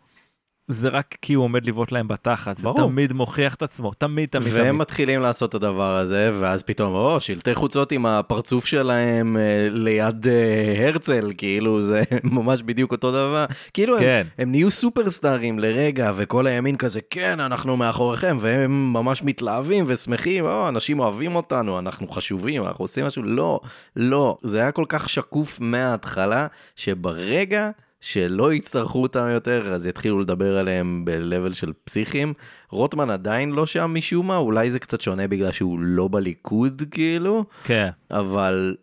זה 0.67 0.89
רק 0.89 1.15
כי 1.21 1.33
הוא 1.33 1.43
עומד 1.43 1.65
לבעוט 1.65 1.91
להם 1.91 2.07
בתחת, 2.07 2.57
זה 2.57 2.63
ברור. 2.63 2.87
תמיד 2.87 3.13
מוכיח 3.13 3.55
את 3.55 3.61
עצמו, 3.61 3.93
תמיד 3.93 4.29
תמיד 4.29 4.53
והם 4.53 4.63
תמיד. 4.63 4.71
מתחילים 4.71 5.21
לעשות 5.21 5.49
את 5.49 5.55
הדבר 5.55 5.97
הזה, 5.97 6.31
ואז 6.39 6.63
פתאום, 6.63 6.93
או, 6.93 7.19
שלטי 7.19 7.55
חוצות 7.55 7.91
עם 7.91 8.05
הפרצוף 8.05 8.65
שלהם 8.65 9.37
אה, 9.37 9.67
ליד 9.71 10.27
אה, 10.27 10.87
הרצל, 10.87 11.31
כאילו 11.37 11.81
זה 11.81 12.03
ממש 12.23 12.61
בדיוק 12.61 12.91
אותו 12.91 13.11
דבר. 13.11 13.45
כאילו 13.73 13.93
הם, 13.93 13.99
כן. 13.99 14.27
הם 14.37 14.51
נהיו 14.51 14.71
סופרסטארים 14.71 15.59
לרגע, 15.59 16.11
וכל 16.15 16.47
הימין 16.47 16.77
כזה, 16.77 16.99
כן, 17.09 17.39
אנחנו 17.39 17.77
מאחוריכם, 17.77 18.37
והם 18.39 18.93
ממש 18.93 19.23
מתלהבים 19.23 19.83
ושמחים, 19.87 20.45
או, 20.45 20.69
אנשים 20.69 20.99
אוהבים 20.99 21.35
אותנו, 21.35 21.79
אנחנו 21.79 22.07
חשובים, 22.07 22.65
אנחנו 22.65 22.83
עושים 22.83 23.05
משהו. 23.05 23.23
לא, 23.23 23.59
לא, 23.95 24.37
זה 24.41 24.59
היה 24.59 24.71
כל 24.71 24.85
כך 24.89 25.09
שקוף 25.09 25.59
מההתחלה, 25.61 26.47
שברגע 26.75 27.69
שלא 28.05 28.53
יצטרכו 28.53 29.01
אותם 29.01 29.27
יותר, 29.33 29.73
אז 29.73 29.85
יתחילו 29.85 30.19
לדבר 30.19 30.57
עליהם 30.57 31.05
ב-level 31.05 31.53
של 31.53 31.73
פסיכים. 31.83 32.33
רוטמן 32.69 33.09
עדיין 33.09 33.51
לא 33.51 33.65
שם 33.65 33.91
משום 33.93 34.27
מה, 34.27 34.37
אולי 34.37 34.71
זה 34.71 34.79
קצת 34.79 35.01
שונה 35.01 35.27
בגלל 35.27 35.51
שהוא 35.51 35.79
לא 35.79 36.09
בליכוד 36.11 36.83
כאילו, 36.91 37.45
כן. 37.63 37.89
אבל 38.11 38.75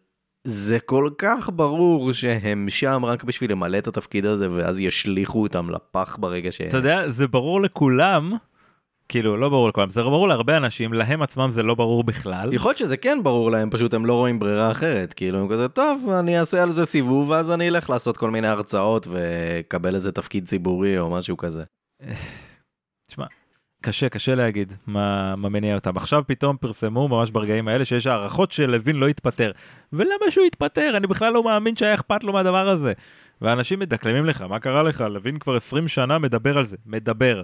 זה 0.45 0.79
כל 0.81 1.11
כך 1.19 1.50
ברור 1.52 2.12
שהם 2.12 2.67
שם 2.69 3.05
רק 3.05 3.25
בשביל 3.25 3.52
למלא 3.52 3.79
את 3.79 3.87
התפקיד 3.87 4.26
הזה, 4.26 4.49
ואז 4.50 4.81
ישליכו 4.81 5.43
אותם 5.43 5.71
לפח 5.71 6.17
ברגע 6.21 6.52
ש... 6.52 6.61
אתה 6.61 6.76
יודע, 6.76 7.11
זה 7.11 7.26
ברור 7.26 7.62
לכולם, 7.62 8.33
כאילו, 9.12 9.37
לא 9.37 9.49
ברור 9.49 9.69
לכולם, 9.69 9.90
זה 9.90 10.02
ברור 10.02 10.28
להרבה 10.28 10.57
אנשים, 10.57 10.92
להם 10.92 11.23
עצמם 11.23 11.50
זה 11.50 11.62
לא 11.62 11.75
ברור 11.75 12.04
בכלל. 12.04 12.52
יכול 12.52 12.69
להיות 12.69 12.78
שזה 12.78 12.97
כן 12.97 13.19
ברור 13.23 13.50
להם, 13.50 13.71
פשוט 13.71 13.95
הם 13.95 14.07
לא 14.07 14.14
רואים 14.14 14.38
ברירה 14.38 14.71
אחרת. 14.71 15.12
כאילו, 15.12 15.38
הם 15.38 15.49
כזה, 15.49 15.69
טוב, 15.69 16.09
אני 16.19 16.40
אעשה 16.40 16.62
על 16.62 16.71
זה 16.71 16.87
סיבוב, 16.87 17.31
ואז 17.31 17.50
אני 17.50 17.69
אלך 17.69 17.90
לעשות 17.90 18.16
כל 18.16 18.31
מיני 18.31 18.49
הרצאות 18.49 19.07
ואקבל 19.07 19.95
איזה 19.95 20.12
תפקיד 20.12 20.47
ציבורי 20.49 20.99
או 20.99 21.11
משהו 21.11 21.37
כזה. 21.37 21.64
תשמע, 23.09 23.26
קשה, 23.83 24.09
קשה 24.09 24.35
להגיד 24.35 24.73
מה, 24.87 25.37
מה 25.37 25.49
מניע 25.49 25.75
אותם. 25.75 25.97
עכשיו 25.97 26.23
פתאום 26.26 26.57
פרסמו 26.57 27.09
ממש 27.09 27.31
ברגעים 27.31 27.69
האלה 27.69 27.85
שיש 27.85 28.07
הערכות 28.07 28.52
שלוין 28.52 28.97
לא 28.97 29.09
יתפטר. 29.09 29.50
ולמה 29.92 30.31
שהוא 30.31 30.47
יתפטר? 30.47 30.97
אני 30.97 31.07
בכלל 31.07 31.33
לא 31.33 31.45
מאמין 31.45 31.76
שהיה 31.76 31.95
אכפת 31.95 32.25
לו 32.25 32.33
מהדבר 32.33 32.69
הזה. 32.69 32.92
ואנשים 33.40 33.78
מדקלמים 33.78 34.26
לך, 34.26 34.42
מה 34.42 34.59
קרה 34.59 34.83
לך? 34.83 35.00
לוין 35.00 35.38
כבר 35.38 35.57
20 35.57 35.88
שנה 35.88 36.19
מדבר 36.19 36.59
על 36.59 36.64
זה. 36.64 36.76
מדבר. 36.87 37.42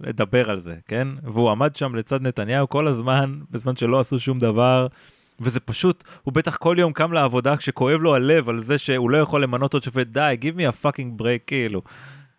לדבר 0.00 0.50
על 0.50 0.58
זה, 0.58 0.76
כן? 0.88 1.08
והוא 1.22 1.50
עמד 1.50 1.76
שם 1.76 1.94
לצד 1.94 2.22
נתניהו 2.22 2.68
כל 2.68 2.86
הזמן, 2.86 3.38
בזמן 3.50 3.76
שלא 3.76 4.00
עשו 4.00 4.20
שום 4.20 4.38
דבר. 4.38 4.86
וזה 5.40 5.60
פשוט, 5.60 6.04
הוא 6.22 6.34
בטח 6.34 6.56
כל 6.56 6.76
יום 6.78 6.92
קם 6.92 7.12
לעבודה 7.12 7.56
כשכואב 7.56 8.00
לו 8.00 8.14
הלב 8.14 8.48
על 8.48 8.60
זה 8.60 8.78
שהוא 8.78 9.10
לא 9.10 9.18
יכול 9.18 9.42
למנות 9.42 9.74
עוד 9.74 9.82
שופט, 9.82 10.06
די, 10.06 10.36
give 10.40 10.56
me 10.58 10.60
a 10.60 10.86
fucking 10.86 11.20
break, 11.20 11.46
כאילו. 11.46 11.82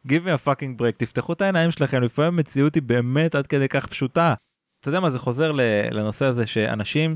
give 0.07 0.25
me 0.25 0.29
a 0.29 0.47
fucking 0.47 0.81
break, 0.81 0.97
תפתחו 0.97 1.33
את 1.33 1.41
העיניים 1.41 1.71
שלכם, 1.71 2.01
לפעמים 2.01 2.33
המציאות 2.33 2.75
היא 2.75 2.83
באמת 2.83 3.35
עד 3.35 3.47
כדי 3.47 3.67
כך 3.67 3.87
פשוטה. 3.87 4.33
אתה 4.79 4.89
יודע 4.89 4.99
מה, 4.99 5.09
זה 5.09 5.19
חוזר 5.19 5.51
לנושא 5.91 6.25
הזה 6.25 6.47
שאנשים, 6.47 7.15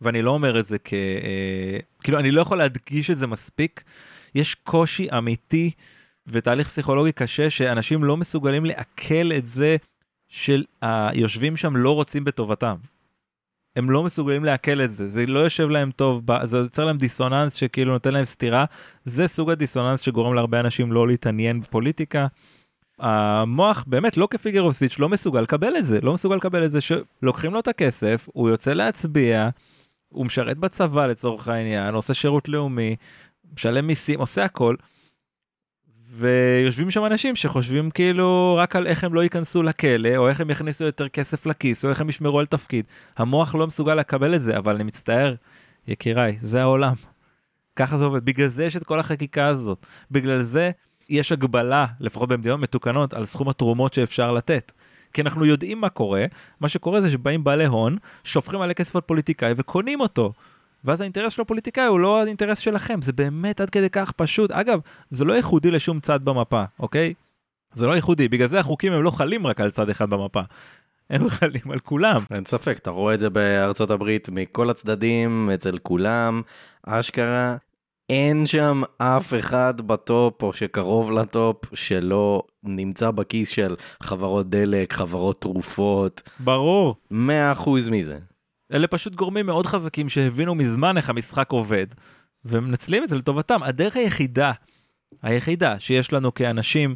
ואני 0.00 0.22
לא 0.22 0.30
אומר 0.30 0.60
את 0.60 0.66
זה 0.66 0.78
כ... 0.78 0.94
אה, 0.94 1.78
כאילו, 2.02 2.18
אני 2.18 2.30
לא 2.30 2.40
יכול 2.40 2.58
להדגיש 2.58 3.10
את 3.10 3.18
זה 3.18 3.26
מספיק, 3.26 3.84
יש 4.34 4.54
קושי 4.54 5.08
אמיתי 5.18 5.70
ותהליך 6.26 6.68
פסיכולוגי 6.68 7.12
קשה 7.12 7.50
שאנשים 7.50 8.04
לא 8.04 8.16
מסוגלים 8.16 8.64
לעכל 8.64 9.32
את 9.36 9.46
זה 9.46 9.76
שהיושבים 10.28 11.56
שם 11.56 11.76
לא 11.76 11.94
רוצים 11.94 12.24
בטובתם. 12.24 12.76
הם 13.76 13.90
לא 13.90 14.02
מסוגלים 14.02 14.44
לעכל 14.44 14.80
את 14.80 14.92
זה, 14.92 15.08
זה 15.08 15.26
לא 15.26 15.38
יושב 15.38 15.68
להם 15.68 15.90
טוב, 15.90 16.22
זה 16.44 16.56
יוצר 16.58 16.84
להם 16.84 16.98
דיסוננס 16.98 17.54
שכאילו 17.54 17.92
נותן 17.92 18.12
להם 18.12 18.24
סתירה, 18.24 18.64
זה 19.04 19.28
סוג 19.28 19.50
הדיסוננס 19.50 20.00
שגורם 20.00 20.34
להרבה 20.34 20.60
אנשים 20.60 20.92
לא 20.92 21.06
להתעניין 21.06 21.60
בפוליטיקה. 21.60 22.26
המוח 22.98 23.84
באמת 23.86 24.16
לא 24.16 24.28
כפיגר 24.30 24.62
אוף 24.62 24.76
ספיץ' 24.76 24.98
לא 24.98 25.08
מסוגל 25.08 25.40
לקבל 25.40 25.76
את 25.76 25.84
זה, 25.84 26.00
לא 26.00 26.12
מסוגל 26.12 26.36
לקבל 26.36 26.64
את 26.64 26.70
זה 26.70 26.78
שלוקחים 26.80 27.54
לו 27.54 27.60
את 27.60 27.68
הכסף, 27.68 28.28
הוא 28.32 28.50
יוצא 28.50 28.72
להצביע, 28.72 29.48
הוא 30.08 30.26
משרת 30.26 30.58
בצבא 30.58 31.06
לצורך 31.06 31.48
העניין, 31.48 31.94
עושה 31.94 32.14
שירות 32.14 32.48
לאומי, 32.48 32.96
משלם 33.54 33.86
מיסים, 33.86 34.20
עושה 34.20 34.44
הכל. 34.44 34.76
ויושבים 36.14 36.90
שם 36.90 37.04
אנשים 37.04 37.36
שחושבים 37.36 37.90
כאילו 37.90 38.58
רק 38.60 38.76
על 38.76 38.86
איך 38.86 39.04
הם 39.04 39.14
לא 39.14 39.22
ייכנסו 39.22 39.62
לכלא, 39.62 40.16
או 40.16 40.28
איך 40.28 40.40
הם 40.40 40.50
יכניסו 40.50 40.84
יותר 40.84 41.08
כסף 41.08 41.46
לכיס, 41.46 41.84
או 41.84 41.90
איך 41.90 42.00
הם 42.00 42.08
ישמרו 42.08 42.38
על 42.38 42.46
תפקיד. 42.46 42.84
המוח 43.16 43.54
לא 43.54 43.66
מסוגל 43.66 43.94
לקבל 43.94 44.34
את 44.34 44.42
זה, 44.42 44.58
אבל 44.58 44.74
אני 44.74 44.84
מצטער, 44.84 45.34
יקיריי, 45.88 46.38
זה 46.42 46.62
העולם. 46.62 46.94
ככה 47.76 47.98
זה 47.98 48.04
עובד, 48.04 48.24
בגלל 48.24 48.48
זה 48.48 48.64
יש 48.64 48.76
את 48.76 48.84
כל 48.84 49.00
החקיקה 49.00 49.46
הזאת. 49.46 49.86
בגלל 50.10 50.42
זה 50.42 50.70
יש 51.08 51.32
הגבלה, 51.32 51.86
לפחות 52.00 52.28
במדינות 52.28 52.60
מתוקנות, 52.60 53.14
על 53.14 53.24
סכום 53.24 53.48
התרומות 53.48 53.94
שאפשר 53.94 54.32
לתת. 54.32 54.72
כי 55.12 55.22
אנחנו 55.22 55.44
יודעים 55.44 55.80
מה 55.80 55.88
קורה, 55.88 56.24
מה 56.60 56.68
שקורה 56.68 57.00
זה 57.00 57.10
שבאים 57.10 57.44
בעלי 57.44 57.66
הון, 57.66 57.96
שופכים 58.24 58.60
עלי 58.60 58.74
כסף 58.74 58.96
על 58.96 59.02
פוליטיקאי 59.02 59.52
וקונים 59.56 60.00
אותו. 60.00 60.32
ואז 60.84 61.00
האינטרס 61.00 61.32
של 61.32 61.42
הפוליטיקאי 61.42 61.86
הוא 61.86 62.00
לא 62.00 62.22
האינטרס 62.22 62.58
שלכם, 62.58 63.02
זה 63.02 63.12
באמת 63.12 63.60
עד 63.60 63.70
כדי 63.70 63.90
כך 63.90 64.12
פשוט. 64.12 64.50
אגב, 64.50 64.80
זה 65.10 65.24
לא 65.24 65.32
ייחודי 65.32 65.70
לשום 65.70 66.00
צד 66.00 66.24
במפה, 66.24 66.64
אוקיי? 66.80 67.14
זה 67.74 67.86
לא 67.86 67.92
ייחודי, 67.92 68.28
בגלל 68.28 68.48
זה 68.48 68.60
החוקים 68.60 68.92
הם 68.92 69.02
לא 69.02 69.10
חלים 69.10 69.46
רק 69.46 69.60
על 69.60 69.70
צד 69.70 69.88
אחד 69.88 70.10
במפה. 70.10 70.40
הם 71.10 71.28
חלים 71.28 71.70
על 71.70 71.78
כולם. 71.78 72.24
אין 72.30 72.44
ספק, 72.44 72.78
אתה 72.78 72.90
רואה 72.90 73.14
את 73.14 73.20
זה 73.20 73.30
בארצות 73.30 73.90
הברית 73.90 74.28
מכל 74.28 74.70
הצדדים, 74.70 75.50
אצל 75.54 75.78
כולם, 75.78 76.42
אשכרה. 76.86 77.56
אין 78.10 78.46
שם 78.46 78.82
אף 78.98 79.34
אחד 79.34 79.80
בטופ 79.80 80.42
או 80.42 80.52
שקרוב 80.52 81.10
לטופ 81.10 81.56
שלא 81.74 82.42
נמצא 82.64 83.10
בכיס 83.10 83.48
של 83.48 83.76
חברות 84.02 84.50
דלק, 84.50 84.92
חברות 84.92 85.40
תרופות. 85.40 86.22
ברור. 86.40 86.96
100% 87.12 87.14
מזה. 87.90 88.18
אלה 88.72 88.86
פשוט 88.86 89.14
גורמים 89.14 89.46
מאוד 89.46 89.66
חזקים 89.66 90.08
שהבינו 90.08 90.54
מזמן 90.54 90.96
איך 90.96 91.10
המשחק 91.10 91.52
עובד, 91.52 91.86
ומנצלים 92.44 93.04
את 93.04 93.08
זה 93.08 93.16
לטובתם. 93.16 93.62
הדרך 93.62 93.96
היחידה, 93.96 94.52
היחידה 95.22 95.80
שיש 95.80 96.12
לנו 96.12 96.34
כאנשים, 96.34 96.94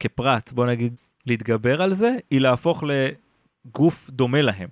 כפרט, 0.00 0.52
בוא 0.52 0.66
נגיד, 0.66 0.94
להתגבר 1.26 1.82
על 1.82 1.94
זה, 1.94 2.16
היא 2.30 2.40
להפוך 2.40 2.84
לגוף 2.84 4.10
דומה 4.10 4.42
להם. 4.42 4.68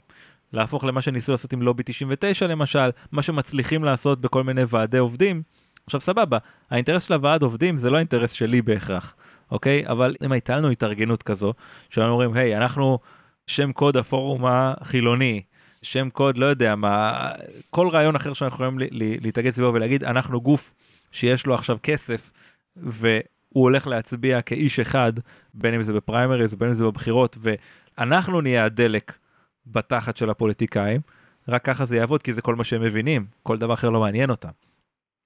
להפוך 0.52 0.84
למה 0.84 1.02
שניסו 1.02 1.32
לעשות 1.32 1.52
עם 1.52 1.62
לובי 1.62 1.82
99 1.86 2.46
למשל, 2.46 2.90
מה 3.12 3.22
שמצליחים 3.22 3.84
לעשות 3.84 4.20
בכל 4.20 4.44
מיני 4.44 4.62
ועדי 4.68 4.98
עובדים. 4.98 5.42
עכשיו 5.86 6.00
סבבה, 6.00 6.38
האינטרס 6.70 7.02
של 7.02 7.14
הוועד 7.14 7.42
עובדים 7.42 7.76
זה 7.76 7.90
לא 7.90 7.96
האינטרס 7.96 8.32
שלי 8.32 8.62
בהכרח, 8.62 9.16
אוקיי? 9.50 9.86
אבל 9.86 10.14
אם 10.24 10.32
הייתה 10.32 10.56
לנו 10.56 10.70
התארגנות 10.70 11.22
כזו, 11.22 11.52
שהיינו 11.90 12.12
אומרים, 12.12 12.34
היי, 12.34 12.56
אנחנו 12.56 12.98
שם 13.46 13.72
קוד 13.72 13.96
הפורום 13.96 14.44
החילוני, 14.46 15.42
שם 15.86 16.10
קוד, 16.10 16.38
לא 16.38 16.46
יודע 16.46 16.74
מה, 16.74 17.28
כל 17.70 17.88
רעיון 17.88 18.16
אחר 18.16 18.32
שאנחנו 18.32 18.66
יכולים 18.66 18.88
להתאגד 19.20 19.50
סביבו 19.50 19.74
ולהגיד, 19.74 20.04
אנחנו 20.04 20.40
גוף 20.40 20.74
שיש 21.12 21.46
לו 21.46 21.54
עכשיו 21.54 21.78
כסף, 21.82 22.30
והוא 22.76 23.12
הולך 23.52 23.86
להצביע 23.86 24.42
כאיש 24.42 24.80
אחד, 24.80 25.12
בין 25.54 25.74
אם 25.74 25.82
זה 25.82 25.92
בפריימריז 25.92 26.54
ובין 26.54 26.68
אם 26.68 26.74
זה 26.74 26.84
בבחירות, 26.84 27.38
ואנחנו 27.40 28.40
נהיה 28.40 28.64
הדלק 28.64 29.18
בתחת 29.66 30.16
של 30.16 30.30
הפוליטיקאים, 30.30 31.00
רק 31.48 31.64
ככה 31.64 31.84
זה 31.84 31.96
יעבוד, 31.96 32.22
כי 32.22 32.32
זה 32.32 32.42
כל 32.42 32.54
מה 32.54 32.64
שהם 32.64 32.82
מבינים, 32.82 33.26
כל 33.42 33.58
דבר 33.58 33.74
אחר 33.74 33.90
לא 33.90 34.00
מעניין 34.00 34.30
אותם. 34.30 34.50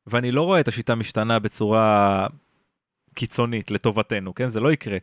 ואני 0.07 0.33
לא 0.33 0.43
רואה 0.43 0.61
את 0.61 0.69
השיטה 0.69 0.95
משתנה 0.95 1.39
בצורה 1.39 2.27
קיצונית 3.15 3.71
לטובתנו, 3.71 4.35
כן? 4.35 4.49
זה 4.49 4.61
לא 4.61 4.73
יקרה. 4.73 4.99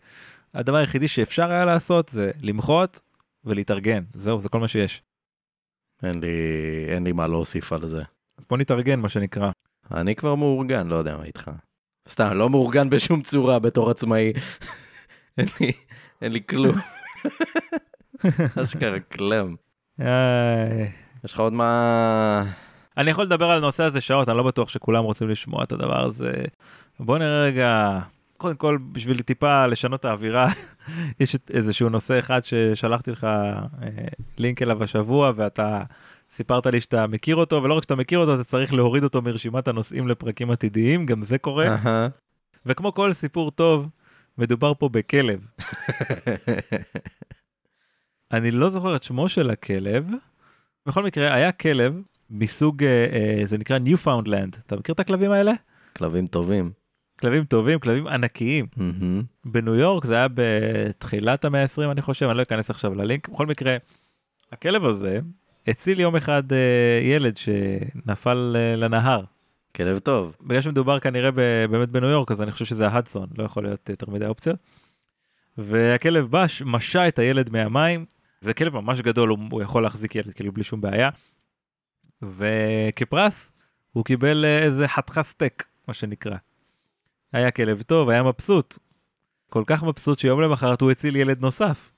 הדבר 0.54 0.78
היחידי 0.78 1.08
שאפשר 1.08 1.52
היה 1.52 1.66
לעשות 1.66 2.10
זה 2.10 2.32
למחות 2.42 3.02
ולהתארגן, 3.46 4.04
זהו, 4.14 4.40
זה 4.40 4.50
כל 4.50 4.60
מה 4.60 4.68
שיש. 4.68 5.02
אין 6.04 6.20
לי, 6.20 6.28
אין 6.90 7.04
לי 7.04 7.12
מה 7.12 7.28
להוסיף 7.28 7.74
על 7.74 7.88
זה. 7.88 8.02
אז 8.38 8.46
בוא 8.50 8.58
נתארגן 8.58 9.00
מה 9.00 9.10
שנקרא. 9.10 9.52
אני 9.92 10.16
כבר 10.16 10.36
מאורגן, 10.36 10.88
לא 10.88 10.96
יודע 10.96 11.18
מה 11.18 11.24
איתך. 11.24 11.52
סתם, 12.10 12.32
לא 12.34 12.50
מאורגן 12.50 12.90
בשום 12.90 13.22
צורה 13.22 13.60
בתור 13.60 13.90
עצמאי. 13.90 14.34
אין 15.38 15.48
לי, 15.60 15.72
אין 16.22 16.32
לי 16.32 16.42
כלום. 16.50 16.76
אשכרה 18.64 19.00
כלם. 19.00 19.56
יש 21.24 21.34
לך 21.34 21.40
עוד 21.40 21.54
מה... 21.54 22.44
אני 22.98 23.12
יכול 23.12 23.24
לדבר 23.24 23.46
על 23.46 23.58
הנושא 23.58 23.84
הזה 23.84 24.02
שעות, 24.02 24.30
אני 24.30 24.38
לא 24.38 24.44
בטוח 24.44 24.70
שכולם 24.70 25.04
רוצים 25.04 25.30
לשמוע 25.30 25.64
את 25.64 25.72
הדבר 25.72 26.06
הזה. 26.06 26.34
בוא 27.00 27.18
נראה 27.18 27.44
רגע, 27.44 28.00
קודם 28.38 28.56
כל 28.56 28.78
בשביל 28.92 29.22
טיפה 29.22 29.66
לשנות 29.66 30.00
את 30.00 30.06
האווירה, 30.06 30.48
יש 31.20 31.36
איזשהו 31.50 31.90
נושא 31.90 32.20
אחד 32.20 32.46
ששלחתי 32.46 33.12
לך 33.12 33.24
אה, 33.24 33.60
לינק 34.38 34.62
אליו 34.62 34.84
השבוע 34.84 35.32
ואתה 35.36 35.84
סיפרת 36.32 36.66
לי 36.66 36.82
שאתה 36.82 37.08
מכיר 37.08 37.36
אותו 37.36 37.64
ולא 37.64 37.74
רק 37.74 37.84
שאתה 37.84 37.96
מכיר 37.96 38.20
אותו 38.20 38.36
אתה 38.36 38.44
צריך 38.44 38.74
להוריד 38.74 39.04
אותו 39.04 39.22
מרשימת 39.22 39.68
הנושאים 39.68 40.08
לפרקים 40.08 40.52
עתידיים 40.52 41.06
גם 41.06 41.22
זה 41.22 41.38
קורה. 41.38 41.76
Uh-huh. 41.76 42.12
וכמו 42.66 42.94
כל 42.94 43.14
סיפור 43.14 43.52
טוב 43.52 43.90
מדובר 44.38 44.74
פה 44.74 44.90
בכלב. 44.90 45.40
אני 48.32 48.52
לא 48.52 48.70
זוכר 48.70 48.96
את 48.96 49.04
שמו 49.04 49.30
של 49.30 49.50
הכלב. 49.50 50.08
בכל 50.86 51.04
מקרה 51.04 51.34
היה 51.34 51.52
כלב 51.52 52.02
מסוג 52.30 52.84
אה, 52.84 53.06
אה, 53.12 53.42
זה 53.46 53.58
נקרא 53.58 53.80
Newfoundland 53.86 54.58
אתה 54.66 54.76
מכיר 54.76 54.96
את 54.96 55.00
הכלבים 55.00 55.32
האלה? 55.32 55.52
כלבים 55.98 56.28
טובים. 56.28 56.72
כלבים 57.20 57.46
טובים, 57.46 57.80
כלבים 57.80 58.08
ענקיים. 58.08 58.66
Mm-hmm. 58.74 59.24
בניו 59.46 59.76
יורק 59.76 60.06
זה 60.06 60.16
היה 60.16 60.28
בתחילת 60.34 61.46
המאה 61.46 61.62
ה-20 61.62 61.92
אני 61.92 62.02
חושב, 62.02 62.26
אני 62.26 62.38
לא 62.38 62.42
אכנס 62.42 62.70
עכשיו 62.70 62.96
ללינק. 62.96 63.30
בכל 63.30 63.46
מקרה, 63.46 63.78
הכלב 64.52 64.86
הזה 64.86 65.20
הציל 65.68 66.00
יום 66.00 66.16
אחד 66.16 66.44
uh, 66.52 66.56
ילד 67.04 67.38
שנפל 67.38 68.56
uh, 68.56 68.78
לנהר. 68.78 69.24
כלב 69.76 70.00
טוב. 70.00 70.38
בגלל 70.42 70.62
שמדובר 70.62 71.00
כנראה 71.00 71.32
ב- 71.32 71.66
באמת 71.70 71.90
בניו 71.90 72.10
יורק 72.10 72.32
אז 72.32 72.42
אני 72.42 72.52
חושב 72.52 72.66
שזה 72.66 72.88
ההדסון, 72.88 73.28
לא 73.38 73.44
יכול 73.44 73.64
להיות 73.64 73.90
יותר 73.90 74.10
מדי 74.10 74.26
אופציות. 74.26 74.60
והכלב 75.58 76.26
בא, 76.26 76.46
משה 76.66 77.08
את 77.08 77.20
הילד 77.20 77.50
מהמים, 77.50 78.06
זה 78.42 78.54
כלב 78.54 78.74
ממש 78.74 79.02
גדול, 79.02 79.30
הוא, 79.30 79.40
הוא 79.52 79.62
יכול 79.62 79.84
להחזיק 79.84 80.16
ילד 80.16 80.34
כאילו 80.34 80.52
בלי 80.52 80.64
שום 80.64 80.82
בעיה. 80.82 81.10
וכפרס 82.22 83.52
הוא 83.94 84.06
קיבל 84.06 84.46
איזה 84.46 84.88
חתיכה 84.88 85.24
סטייק, 85.24 85.66
מה 85.88 85.94
שנקרא. 85.94 86.38
היה 87.34 87.52
כלב 87.52 87.82
טוב, 87.82 88.10
היה 88.10 88.24
מבסוט. 88.24 88.78
כל 89.50 89.64
כך 89.68 89.84
מבסוט 89.84 90.20
שיום 90.20 90.42
למחרת 90.42 90.82
הוא 90.82 90.92
הציל 90.92 91.16
ילד 91.16 91.42
נוסף. 91.42 91.92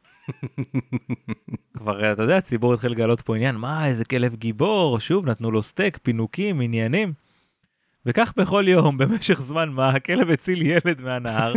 כבר, 1.78 2.14
אתה 2.14 2.24
יודע, 2.24 2.38
הציבור 2.38 2.74
התחיל 2.74 2.92
לגלות 2.92 3.22
פה 3.22 3.36
עניין, 3.36 3.56
מה, 3.56 3.88
איזה 3.88 4.06
כלב 4.06 4.36
גיבור, 4.36 5.00
שוב, 5.00 5.26
נתנו 5.26 5.52
לו 5.52 5.64
סטייק, 5.64 5.98
פינוקים, 6.04 6.62
עניינים. 6.62 7.14
וכך 8.06 8.34
בכל 8.38 8.66
יום, 8.68 8.98
במשך 9.02 9.42
זמן 9.42 9.70
מה, 9.70 9.90
הכלב 9.90 10.30
הציל 10.30 10.62
ילד 10.62 11.02
מהנהר, 11.02 11.54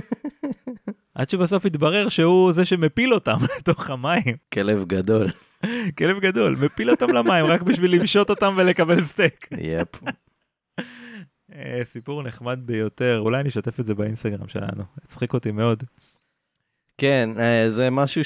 עד 1.14 1.30
שבסוף 1.30 1.66
התברר 1.66 2.08
שהוא 2.08 2.52
זה 2.52 2.64
שמפיל 2.64 3.14
אותם 3.14 3.36
לתוך 3.58 3.90
המים. 3.90 4.36
כלב 4.52 4.84
גדול. 4.84 5.30
כלב 5.98 6.18
גדול, 6.20 6.56
מפיל 6.60 6.90
אותם 6.90 7.08
למים 7.08 7.46
רק 7.46 7.62
בשביל 7.62 7.94
למשות 7.94 8.30
אותם 8.30 8.54
ולקבל 8.56 9.04
סטייק. 9.04 9.48
יפ. 9.58 9.88
אה, 11.54 11.80
סיפור 11.84 12.22
נחמד 12.22 12.58
ביותר, 12.64 13.18
אולי 13.18 13.40
אני 13.40 13.48
אשתף 13.48 13.80
את 13.80 13.86
זה 13.86 13.94
באינסטגרם 13.94 14.48
שלנו, 14.48 14.82
הצחיק 15.04 15.34
אותי 15.34 15.50
מאוד. 15.50 15.82
כן, 16.98 17.30
אה, 17.38 17.70
זה 17.70 17.90
משהו 17.90 18.22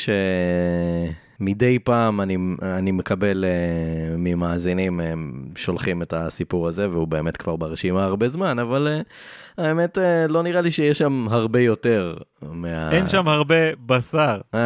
שמדי 1.38 1.78
פעם 1.78 2.20
אני, 2.20 2.36
אני 2.62 2.92
מקבל 2.92 3.44
אה, 3.44 4.16
ממאזינים, 4.16 5.00
הם 5.00 5.48
שולחים 5.56 6.02
את 6.02 6.12
הסיפור 6.12 6.68
הזה, 6.68 6.90
והוא 6.90 7.08
באמת 7.08 7.36
כבר 7.36 7.56
ברשימה 7.56 8.04
הרבה 8.04 8.28
זמן, 8.28 8.58
אבל 8.58 9.02
האמת, 9.58 9.98
לא 10.28 10.42
נראה 10.42 10.60
לי 10.60 10.70
שיש 10.70 10.98
שם 10.98 11.26
הרבה 11.30 11.60
יותר 11.60 12.16
מה... 12.42 12.92
אין 12.92 13.08
שם 13.08 13.28
הרבה 13.28 13.74
בשר. 13.86 14.40
אה, 14.54 14.60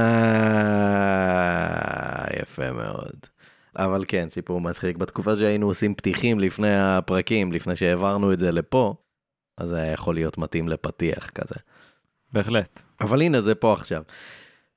יפה 2.42 2.72
מאוד. 2.72 3.39
אבל 3.76 4.04
כן, 4.08 4.26
סיפור 4.30 4.60
מצחיק. 4.60 4.96
בתקופה 4.96 5.36
שהיינו 5.36 5.66
עושים 5.66 5.94
פתיחים 5.94 6.40
לפני 6.40 6.80
הפרקים, 6.80 7.52
לפני 7.52 7.76
שהעברנו 7.76 8.32
את 8.32 8.38
זה 8.38 8.52
לפה, 8.52 8.94
אז 9.58 9.68
זה 9.68 9.76
היה 9.76 9.92
יכול 9.92 10.14
להיות 10.14 10.38
מתאים 10.38 10.68
לפתיח 10.68 11.30
כזה. 11.30 11.54
בהחלט. 12.32 12.80
אבל 13.00 13.22
הנה, 13.22 13.40
זה 13.40 13.54
פה 13.54 13.72
עכשיו. 13.72 14.02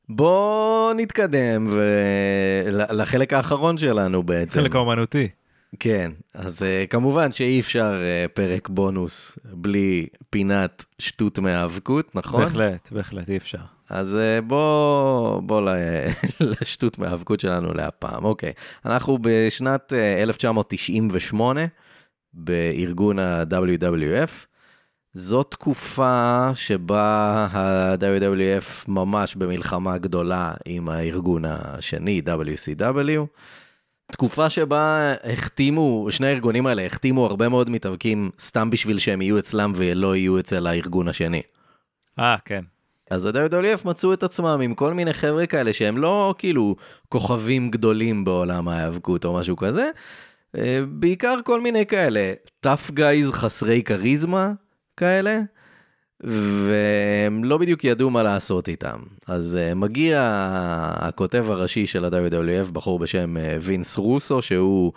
בוא 0.10 0.94
נתקדם 0.94 1.68
ול- 1.72 2.82
לחלק 3.02 3.34
האחרון 3.34 3.78
שלנו 3.78 4.24
בעצם. 4.24 4.60
חלק 4.62 4.76
האומנותי. 4.76 5.28
כן, 5.80 6.12
אז 6.34 6.62
uh, 6.62 6.88
כמובן 6.88 7.32
שאי 7.32 7.60
אפשר 7.60 7.94
uh, 7.94 8.32
פרק 8.34 8.70
בונוס 8.70 9.38
בלי 9.46 10.08
פינת 10.30 10.86
שטות 11.00 11.40
מהאבקות, 11.40 12.16
נכון? 12.16 12.44
בהחלט, 12.44 12.92
בהחלט, 12.92 13.30
אי 13.30 13.38
אפשר. 13.38 13.62
אז 13.90 14.16
uh, 14.16 14.42
בוא, 14.42 15.40
בוא 15.40 15.62
לשטות 16.62 16.98
מהאבקות 17.00 17.40
שלנו 17.40 17.74
להפעם. 17.74 18.24
אוקיי, 18.24 18.54
אנחנו 18.86 19.18
בשנת 19.22 19.94
uh, 19.94 20.22
1998 20.22 21.62
בארגון 22.34 23.20
ה-WWF. 23.20 24.32
זו 25.14 25.44
תקופה 25.44 26.52
שבה 26.56 27.48
ה-WWF 27.52 28.86
ממש 28.88 29.36
במלחמה 29.36 29.98
גדולה 29.98 30.54
עם 30.66 30.90
הארגון 30.90 31.46
השני, 31.46 32.22
WCW. 32.26 33.26
תקופה 34.14 34.50
שבה 34.50 35.14
החתימו, 35.24 36.08
שני 36.10 36.28
הארגונים 36.28 36.68
האלה 36.68 36.86
החתימו 36.86 37.26
הרבה 37.26 37.50
מאוד 37.50 37.70
מתאבקים 37.70 38.32
סתם 38.40 38.70
בשביל 38.70 39.00
שהם 39.00 39.22
יהיו 39.22 39.40
אצלם 39.40 39.74
ולא 39.76 40.16
יהיו 40.16 40.40
אצל 40.40 40.68
הארגון 40.68 41.08
השני. 41.08 41.42
אה, 42.20 42.36
כן. 42.46 42.64
אז 43.10 43.26
ה-WWF 43.26 43.88
מצאו 43.88 44.14
את 44.14 44.24
עצמם 44.24 44.60
עם 44.64 44.74
כל 44.74 44.94
מיני 44.94 45.14
חבר'ה 45.14 45.46
כאלה 45.46 45.74
שהם 45.74 45.98
לא 45.98 46.36
כאילו 46.38 46.76
כוכבים 47.10 47.72
גדולים 47.72 48.26
בעולם 48.26 48.68
ההיאבקות 48.68 49.26
או 49.26 49.34
משהו 49.34 49.58
כזה, 49.58 49.90
אה, 50.58 50.80
בעיקר 50.88 51.36
כל 51.46 51.62
מיני 51.62 51.86
כאלה, 51.86 52.34
tough 52.66 52.92
guys 52.92 53.32
חסרי 53.32 53.84
כריזמה 53.84 54.52
כאלה, 54.98 55.40
והם 56.24 57.44
לא 57.44 57.58
בדיוק 57.58 57.84
ידעו 57.84 58.10
מה 58.10 58.24
לעשות 58.24 58.68
איתם. 58.68 59.00
אז 59.28 59.58
uh, 59.72 59.76
מגיע 59.76 60.20
הכותב 60.96 61.46
הראשי 61.50 61.88
של 61.88 62.06
ה-WWF, 62.06 62.72
בחור 62.72 63.00
בשם 63.00 63.38
uh, 63.38 63.40
וינס 63.62 63.98
רוסו, 63.98 64.42
שהוא 64.42 64.92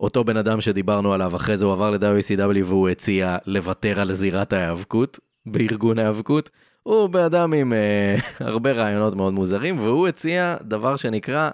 אותו 0.00 0.24
בן 0.24 0.36
אדם 0.36 0.60
שדיברנו 0.60 1.12
עליו, 1.12 1.36
אחרי 1.36 1.58
זה 1.58 1.64
הוא 1.64 1.72
עבר 1.72 1.90
ל-WCW 1.90 2.64
והוא 2.64 2.88
הציע 2.88 3.36
לוותר 3.46 4.00
על 4.00 4.14
זירת 4.14 4.52
ההיאבקות, 4.52 5.18
בארגון 5.46 5.98
ההיאבקות. 5.98 6.50
הוא 6.82 7.08
בן 7.08 7.20
אדם 7.20 7.52
עם 7.52 7.72
uh, 7.72 8.22
הרבה 8.46 8.72
רעיונות 8.72 9.14
מאוד 9.14 9.32
מוזרים, 9.32 9.78
והוא 9.78 10.08
הציע 10.08 10.56
דבר 10.62 10.96
שנקרא 10.96 11.50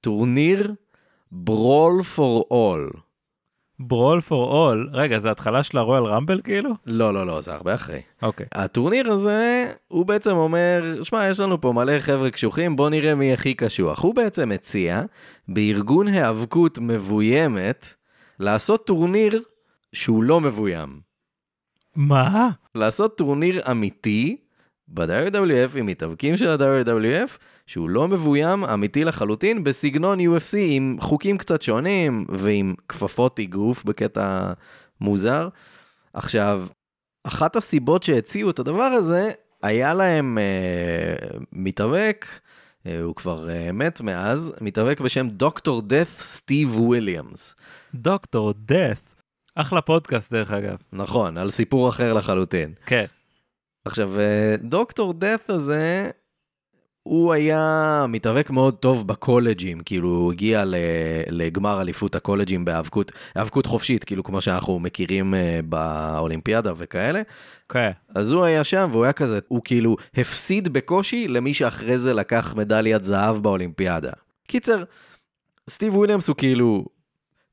טורניר 0.00 0.74
ברול 1.32 2.02
פור 2.02 2.46
אול. 2.50 2.90
ברול 3.88 4.20
פור 4.20 4.52
אול, 4.52 4.90
רגע, 4.92 5.18
זה 5.18 5.30
התחלה 5.30 5.62
של 5.62 5.78
הרויאל 5.78 6.04
רמבל 6.04 6.40
כאילו? 6.44 6.70
לא, 6.86 7.14
לא, 7.14 7.26
לא, 7.26 7.40
זה 7.40 7.54
הרבה 7.54 7.74
אחרי. 7.74 8.00
אוקיי. 8.22 8.46
הטורניר 8.52 9.12
הזה, 9.12 9.72
הוא 9.88 10.06
בעצם 10.06 10.36
אומר, 10.36 11.02
שמע, 11.02 11.28
יש 11.28 11.40
לנו 11.40 11.60
פה 11.60 11.72
מלא 11.72 12.00
חבר'ה 12.00 12.30
קשוחים, 12.30 12.76
בוא 12.76 12.90
נראה 12.90 13.14
מי 13.14 13.32
הכי 13.32 13.54
קשוח. 13.54 14.02
הוא 14.02 14.14
בעצם 14.14 14.52
הציע, 14.52 15.02
בארגון 15.48 16.08
היאבקות 16.08 16.78
מבוימת, 16.78 17.94
לעשות 18.38 18.86
טורניר 18.86 19.42
שהוא 19.92 20.22
לא 20.22 20.40
מבוים. 20.40 21.00
מה? 21.96 22.50
לעשות 22.74 23.18
טורניר 23.18 23.60
אמיתי 23.70 24.36
ב-WWF 24.88 25.78
עם 25.78 25.86
מתאבקים 25.86 26.36
של 26.36 26.48
ה-WWF, 26.48 27.30
שהוא 27.72 27.90
לא 27.90 28.08
מבוים, 28.08 28.64
אמיתי 28.64 29.04
לחלוטין, 29.04 29.64
בסגנון 29.64 30.20
UFC 30.20 30.56
עם 30.58 30.96
חוקים 31.00 31.38
קצת 31.38 31.62
שונים 31.62 32.26
ועם 32.28 32.74
כפפות 32.88 33.40
אגרוף 33.40 33.84
בקטע 33.84 34.52
מוזר. 35.00 35.48
עכשיו, 36.14 36.66
אחת 37.24 37.56
הסיבות 37.56 38.02
שהציעו 38.02 38.50
את 38.50 38.58
הדבר 38.58 38.82
הזה, 38.82 39.30
היה 39.62 39.94
להם 39.94 40.38
אה, 40.38 41.38
מתאבק, 41.52 42.26
אה, 42.86 43.00
הוא 43.00 43.14
כבר 43.14 43.50
אה, 43.50 43.72
מת 43.72 44.00
מאז, 44.00 44.54
מתאבק 44.60 45.00
בשם 45.00 45.28
Doctor 45.28 45.82
Death 45.82 46.08
סטיב 46.08 46.80
וויליאמס. 46.80 47.54
Doctor 47.94 48.52
Death. 48.56 48.98
אחלה 49.54 49.80
פודקאסט 49.80 50.32
דרך 50.32 50.50
אגב. 50.50 50.76
נכון, 50.92 51.38
על 51.38 51.50
סיפור 51.50 51.88
אחר 51.88 52.12
לחלוטין. 52.12 52.74
כן. 52.86 53.06
עכשיו, 53.84 54.20
אה, 54.20 54.54
Doctor 54.62 55.14
Death 55.14 55.50
הזה, 55.50 56.10
הוא 57.02 57.32
היה 57.32 58.04
מתאבק 58.08 58.50
מאוד 58.50 58.74
טוב 58.74 59.06
בקולג'ים, 59.06 59.80
כאילו 59.80 60.08
הוא 60.08 60.32
הגיע 60.32 60.64
לגמר 61.28 61.80
אליפות 61.80 62.14
הקולג'ים 62.14 62.64
בהיאבקות, 62.64 63.12
היאבקות 63.34 63.66
חופשית, 63.66 64.04
כאילו 64.04 64.24
כמו 64.24 64.40
שאנחנו 64.40 64.78
מכירים 64.78 65.34
אה, 65.34 65.60
באולימפיאדה 65.64 66.72
וכאלה. 66.76 67.22
כן. 67.68 67.90
אז 68.14 68.32
הוא 68.32 68.44
היה 68.44 68.64
שם 68.64 68.88
והוא 68.92 69.04
היה 69.04 69.12
כזה, 69.12 69.38
הוא 69.48 69.60
כאילו 69.64 69.96
הפסיד 70.16 70.68
בקושי 70.68 71.28
למי 71.28 71.54
שאחרי 71.54 71.98
זה 71.98 72.14
לקח 72.14 72.54
מדליית 72.56 73.04
זהב 73.04 73.36
באולימפיאדה. 73.36 74.12
קיצר, 74.46 74.84
סטיב 75.70 75.96
וויליאמס 75.96 76.28
הוא 76.28 76.36
כאילו 76.36 76.84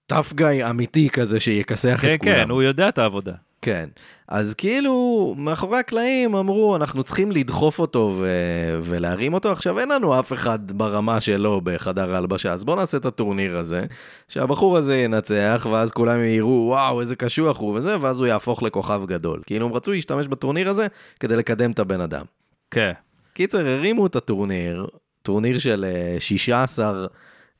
טאף 0.05 0.33
גאי 0.33 0.69
אמיתי 0.69 1.09
כזה 1.09 1.39
שיכסח 1.39 1.97
כן, 2.01 2.13
את 2.13 2.19
כולם. 2.19 2.35
כן, 2.35 2.49
הוא 2.49 2.63
יודע 2.63 2.89
את 2.89 2.97
העבודה. 2.97 3.33
כן. 3.61 3.89
אז 4.27 4.53
כאילו, 4.53 5.35
מאחורי 5.37 5.79
הקלעים 5.79 6.35
אמרו, 6.35 6.75
אנחנו 6.75 7.03
צריכים 7.03 7.31
לדחוף 7.31 7.79
אותו 7.79 8.15
ו- 8.17 8.79
ולהרים 8.83 9.33
אותו. 9.33 9.51
עכשיו, 9.51 9.79
אין 9.79 9.89
לנו 9.89 10.19
אף 10.19 10.33
אחד 10.33 10.71
ברמה 10.71 11.21
שלו 11.21 11.61
בחדר 11.63 12.15
ההלבשה, 12.15 12.53
אז 12.53 12.63
בואו 12.63 12.75
נעשה 12.77 12.97
את 12.97 13.05
הטורניר 13.05 13.57
הזה, 13.57 13.85
שהבחור 14.27 14.77
הזה 14.77 14.97
ינצח, 14.97 15.67
ואז 15.71 15.91
כולם 15.91 16.23
יראו, 16.23 16.65
וואו, 16.67 17.01
איזה 17.01 17.15
קשוח 17.15 17.59
הוא 17.59 17.75
וזה, 17.75 18.01
ואז 18.01 18.19
הוא 18.19 18.27
יהפוך 18.27 18.63
לכוכב 18.63 19.01
גדול. 19.05 19.41
כאילו, 19.45 19.65
הם 19.65 19.73
רצו 19.73 19.91
להשתמש 19.91 20.27
בטורניר 20.27 20.69
הזה 20.69 20.87
כדי 21.19 21.35
לקדם 21.35 21.71
את 21.71 21.79
הבן 21.79 22.01
אדם. 22.01 22.25
כן. 22.71 22.91
קיצר, 23.33 23.67
הרימו 23.67 24.05
את 24.05 24.15
הטורניר, 24.15 24.87
טורניר 25.21 25.57
של 25.57 25.85
אה, 25.85 26.19
16 26.19 26.89
אה, 26.89 27.07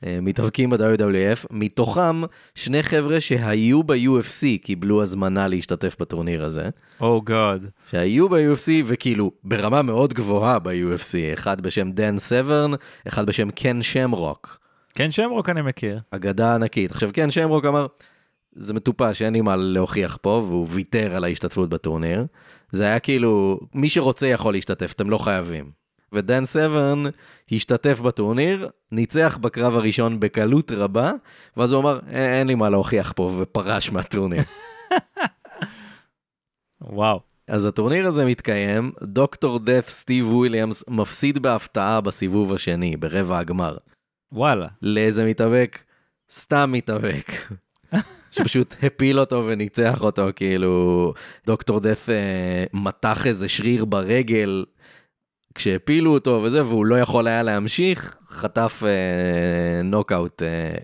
מתאבקים 0.02 0.70
ב-WWF, 0.70 1.46
מתוכם 1.50 2.22
שני 2.54 2.82
חבר'ה 2.82 3.20
שהיו 3.20 3.82
ב-UFC 3.82 4.62
קיבלו 4.62 5.02
הזמנה 5.02 5.48
להשתתף 5.48 5.96
בטורניר 6.00 6.44
הזה. 6.44 6.68
Oh 7.00 7.22
good. 7.22 7.66
שהיו 7.90 8.28
ב-UFC 8.28 8.68
וכאילו 8.86 9.32
ברמה 9.44 9.82
מאוד 9.82 10.12
גבוהה 10.12 10.58
ב-UFC, 10.58 11.34
אחד 11.34 11.60
בשם 11.60 11.90
דן 11.90 12.18
סברן, 12.18 12.70
אחד 13.08 13.26
בשם 13.26 13.50
קן 13.50 13.82
שמרוק, 13.82 14.60
כן, 14.94 15.10
שמרוק 15.10 15.48
אני 15.48 15.62
מכיר. 15.62 16.00
אגדה 16.10 16.54
ענקית. 16.54 16.90
עכשיו 16.90 17.10
קן 17.12 17.30
שמרוק 17.30 17.64
אמר, 17.64 17.86
זה 18.52 18.74
מטופש, 18.74 19.22
אין 19.22 19.32
לי 19.32 19.40
מה 19.40 19.56
להוכיח 19.56 20.18
פה, 20.20 20.42
והוא 20.46 20.66
ויתר 20.70 21.16
על 21.16 21.24
ההשתתפות 21.24 21.68
בטורניר. 21.68 22.26
זה 22.70 22.84
היה 22.84 22.98
כאילו, 22.98 23.60
מי 23.74 23.90
שרוצה 23.90 24.26
יכול 24.26 24.54
להשתתף, 24.54 24.92
אתם 24.92 25.10
לא 25.10 25.18
חייבים. 25.18 25.79
ודן 26.12 26.46
סברן 26.46 27.02
השתתף 27.52 28.00
בטורניר, 28.00 28.68
ניצח 28.92 29.38
בקרב 29.40 29.76
הראשון 29.76 30.20
בקלות 30.20 30.70
רבה, 30.70 31.12
ואז 31.56 31.72
הוא 31.72 31.80
אמר, 31.80 32.00
"אין- 32.10 32.30
אין 32.30 32.46
לי 32.46 32.54
מה 32.54 32.68
להוכיח 32.70 33.12
פה, 33.16 33.32
ופרש 33.38 33.92
מהטורניר. 33.92 34.42
וואו. 36.80 37.20
אז 37.48 37.64
הטורניר 37.64 38.06
הזה 38.06 38.24
מתקיים, 38.24 38.92
דוקטור 39.02 39.58
דף 39.58 39.88
סטיב 39.88 40.28
וויליאמס 40.34 40.84
מפסיד 40.88 41.38
בהפתעה 41.38 42.00
בסיבוב 42.00 42.52
השני, 42.52 42.96
ברבע 42.96 43.38
הגמר. 43.38 43.76
וואלה. 44.32 44.66
לאיזה 44.82 45.24
מתאבק? 45.26 45.78
סתם 46.32 46.72
מתאבק. 46.72 47.32
שפשוט 48.30 48.74
הפיל 48.82 49.20
אותו 49.20 49.44
וניצח 49.46 50.00
אותו, 50.00 50.26
כאילו 50.36 51.12
Doctor 51.46 51.80
Death 51.80 52.08
אה, 52.08 52.64
מתח 52.72 53.26
איזה 53.26 53.48
שריר 53.48 53.84
ברגל 53.84 54.64
כשהפילו 55.54 56.14
אותו 56.14 56.40
וזה, 56.44 56.64
והוא 56.64 56.86
לא 56.86 57.00
יכול 57.00 57.26
היה 57.26 57.42
להמשיך, 57.42 58.16
חטף 58.30 58.82
אה, 58.86 59.82
נוקאוט 59.82 60.42
אה, 60.42 60.74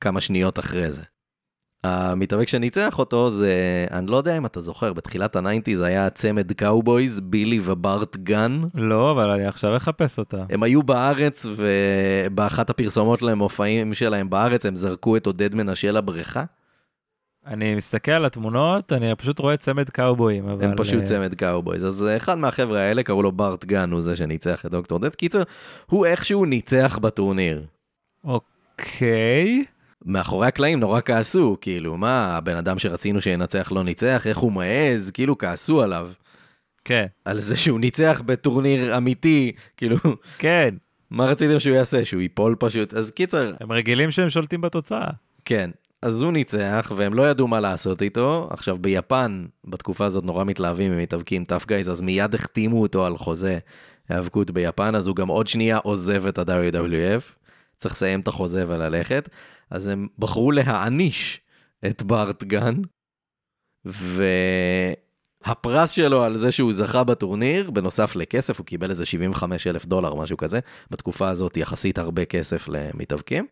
כמה 0.00 0.20
שניות 0.20 0.58
אחרי 0.58 0.90
זה. 0.92 1.02
המתאבק 1.84 2.48
שניצח 2.48 2.98
אותו 2.98 3.30
זה, 3.30 3.52
אני 3.90 4.06
לא 4.06 4.16
יודע 4.16 4.36
אם 4.36 4.46
אתה 4.46 4.60
זוכר, 4.60 4.92
בתחילת 4.92 5.36
ה 5.36 5.41
nineties 5.41 5.80
היה 5.80 6.10
צמד 6.10 6.52
cowboys, 6.52 7.20
בילי 7.20 7.60
וברט 7.62 8.16
גן. 8.16 8.62
לא, 8.74 9.10
אבל 9.10 9.30
אני 9.30 9.46
עכשיו 9.46 9.76
אחפש 9.76 10.18
אותה. 10.18 10.44
הם 10.50 10.62
היו 10.62 10.82
בארץ, 10.82 11.46
ובאחת 11.56 12.70
הפרסומות 12.70 13.22
למופעים 13.22 13.94
שלהם 13.94 14.30
בארץ, 14.30 14.66
הם 14.66 14.76
זרקו 14.76 15.16
את 15.16 15.26
עודד 15.26 15.54
מנשה 15.54 15.90
לבריכה. 15.90 16.44
אני 17.46 17.74
מסתכל 17.74 18.12
על 18.12 18.24
התמונות, 18.24 18.92
אני 18.92 19.14
פשוט 19.14 19.38
רואה 19.38 19.56
צמד 19.56 19.90
קאובויים, 19.90 20.48
אבל... 20.48 20.64
הם 20.64 20.76
פשוט 20.76 21.00
אה, 21.00 21.06
צמד 21.06 21.34
cowboys. 21.34 21.86
אז 21.86 22.06
אחד 22.16 22.38
מהחבר'ה 22.38 22.80
האלה, 22.80 23.02
קראו 23.02 23.22
לו 23.22 23.32
ברט 23.32 23.64
גן, 23.64 23.90
הוא 23.90 24.00
זה 24.00 24.16
שניצח 24.16 24.66
את 24.66 24.70
Doctor 24.70 24.98
Death. 24.98 25.14
קיצר, 25.14 25.42
הוא 25.86 26.06
איכשהו 26.06 26.44
ניצח 26.44 26.98
בטורניר. 27.02 27.66
אוקיי. 28.24 29.64
מאחורי 30.04 30.46
הקלעים 30.46 30.80
נורא 30.80 31.00
כעסו, 31.04 31.56
כאילו, 31.60 31.96
מה, 31.96 32.36
הבן 32.36 32.56
אדם 32.56 32.78
שרצינו 32.78 33.20
שינצח 33.20 33.72
לא 33.72 33.84
ניצח, 33.84 34.26
איך 34.26 34.38
הוא 34.38 34.52
מעז, 34.52 35.10
כאילו 35.10 35.38
כעסו 35.38 35.82
עליו. 35.82 36.10
כן, 36.84 37.06
על 37.24 37.40
זה 37.40 37.56
שהוא 37.56 37.80
ניצח 37.80 38.22
בטורניר 38.26 38.96
אמיתי, 38.96 39.52
כאילו, 39.76 39.96
כן. 40.38 40.74
מה 41.10 41.26
רציתם 41.26 41.60
שהוא 41.60 41.76
יעשה? 41.76 42.04
שהוא 42.04 42.22
ייפול 42.22 42.56
פשוט? 42.58 42.94
אז 42.94 43.10
קיצר, 43.10 43.52
הם 43.60 43.72
רגילים 43.72 44.10
שהם 44.10 44.30
שולטים 44.30 44.60
בתוצאה. 44.60 45.10
כן. 45.44 45.70
אז 46.04 46.22
הוא 46.22 46.32
ניצח, 46.32 46.92
והם 46.96 47.14
לא 47.14 47.30
ידעו 47.30 47.48
מה 47.48 47.60
לעשות 47.60 48.02
איתו. 48.02 48.48
עכשיו, 48.50 48.78
ביפן, 48.80 49.46
בתקופה 49.64 50.04
הזאת 50.04 50.24
נורא 50.24 50.44
מתלהבים, 50.44 50.92
הם 50.92 50.98
מתאבקים 50.98 51.44
טאפ 51.44 51.66
גייז, 51.66 51.90
אז 51.90 52.00
מיד 52.00 52.34
החתימו 52.34 52.82
אותו 52.82 53.06
על 53.06 53.18
חוזה 53.18 53.58
היאבקות 54.08 54.50
ביפן, 54.50 54.94
אז 54.94 55.06
הוא 55.06 55.16
גם 55.16 55.28
עוד 55.28 55.46
שנייה 55.46 55.76
עוזב 55.76 56.26
את 56.26 56.38
ה-WWF. 56.38 57.22
צריך 57.76 57.94
לסיים 57.94 58.20
את 58.20 58.28
החוזה 58.28 58.64
וללכת. 58.68 59.28
אז 59.70 59.88
הם 59.88 60.08
בחרו 60.18 60.52
להעניש 60.52 61.40
את 61.86 62.02
בארט 62.02 62.42
גן, 62.42 62.74
והפרס 65.44 65.90
שלו 65.90 66.22
על 66.22 66.38
זה 66.38 66.52
שהוא 66.52 66.72
זכה 66.72 67.04
בטורניר, 67.04 67.70
בנוסף 67.70 68.16
לכסף, 68.16 68.58
הוא 68.58 68.66
קיבל 68.66 68.90
איזה 68.90 69.06
75 69.06 69.66
אלף 69.66 69.86
דולר, 69.86 70.14
משהו 70.14 70.36
כזה, 70.36 70.60
בתקופה 70.90 71.28
הזאת 71.28 71.56
יחסית 71.56 71.98
הרבה 71.98 72.24
כסף 72.24 72.68
למתאבקים. 72.68 73.46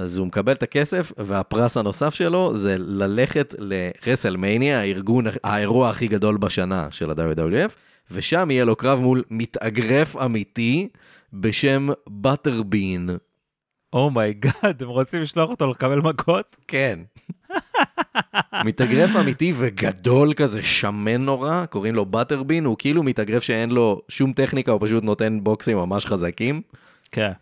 אז 0.00 0.18
הוא 0.18 0.26
מקבל 0.26 0.52
את 0.52 0.62
הכסף, 0.62 1.12
והפרס 1.16 1.76
הנוסף 1.76 2.14
שלו 2.14 2.56
זה 2.56 2.76
ללכת 2.78 3.54
ל 3.58 3.67
WrestleMania, 3.67 4.80
הארגון, 4.80 5.24
האירוע 5.44 5.90
הכי 5.90 6.08
גדול 6.08 6.36
בשנה 6.36 6.88
של 6.90 7.10
ה-WWF, 7.10 7.72
ושם 8.10 8.50
יהיה 8.50 8.64
לו 8.64 8.76
קרב 8.76 8.98
מול 8.98 9.22
מתאגרף 9.30 10.16
אמיתי 10.16 10.88
בשם 11.32 11.88
Butterbean. 12.08 13.10
Oh 13.92 14.14
my 14.14 14.37
God, 14.37 14.82
הם 14.82 14.88
רוצים 14.88 15.22
לשלוח 15.22 15.50
אותו 15.50 15.70
לקבל 15.70 16.00
מכות? 16.00 16.56
כן. 16.68 17.00
מתאגרף 18.64 19.16
אמיתי 19.16 19.52
וגדול 19.56 20.34
כזה, 20.34 20.62
שמן 20.62 21.24
נורא, 21.24 21.66
קוראים 21.66 21.94
לו 21.94 22.06
Butterbean, 22.06 22.64
הוא 22.64 22.76
כאילו 22.78 23.02
מתאגרף 23.02 23.42
שאין 23.42 23.70
לו 23.70 24.02
שום 24.08 24.32
טכניקה, 24.32 24.72
הוא 24.72 24.80
פשוט 24.82 25.04
נותן 25.04 25.38
בוקסים 25.42 25.76
ממש 25.76 26.06
חזקים. 26.06 26.62
כן. 27.12 27.32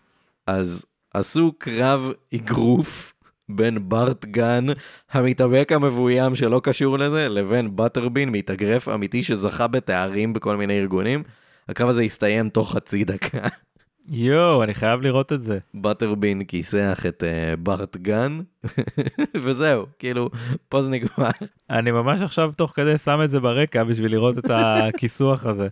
אז 0.46 0.84
עשו 1.18 1.52
קרב 1.58 2.12
אגרוף 2.34 3.14
בין 3.48 3.88
בארט 3.88 4.24
גן, 4.24 4.66
המתאבק 5.12 5.72
המבוים 5.72 6.34
שלא 6.34 6.60
קשור 6.64 6.98
לזה, 6.98 7.28
לבין 7.28 7.76
בטרבין, 7.76 8.28
מתאגרף 8.28 8.88
אמיתי 8.88 9.22
שזכה 9.22 9.66
בתארים 9.66 10.32
בכל 10.32 10.56
מיני 10.56 10.80
ארגונים. 10.80 11.22
הקרב 11.68 11.88
הזה 11.88 12.02
הסתיים 12.02 12.48
תוך 12.48 12.72
חצי 12.72 13.04
דקה. 13.04 13.48
יואו, 14.10 14.62
אני 14.62 14.74
חייב 14.74 15.00
לראות 15.00 15.32
את 15.32 15.42
זה. 15.42 15.58
בטרבין 15.74 16.44
כיסח 16.44 17.04
את 17.08 17.22
uh, 17.22 17.56
בארט 17.56 17.96
גן, 17.96 18.40
וזהו, 19.44 19.86
כאילו, 19.98 20.30
פה 20.68 20.82
זה 20.82 20.90
נגמר. 20.90 21.30
אני 21.70 21.90
ממש 21.90 22.20
עכשיו 22.20 22.52
תוך 22.56 22.72
כדי 22.74 22.98
שם 22.98 23.20
את 23.24 23.30
זה 23.30 23.40
ברקע 23.40 23.84
בשביל 23.84 24.12
לראות 24.12 24.38
את 24.38 24.50
הכיסוח 24.50 25.46
הזה. 25.46 25.68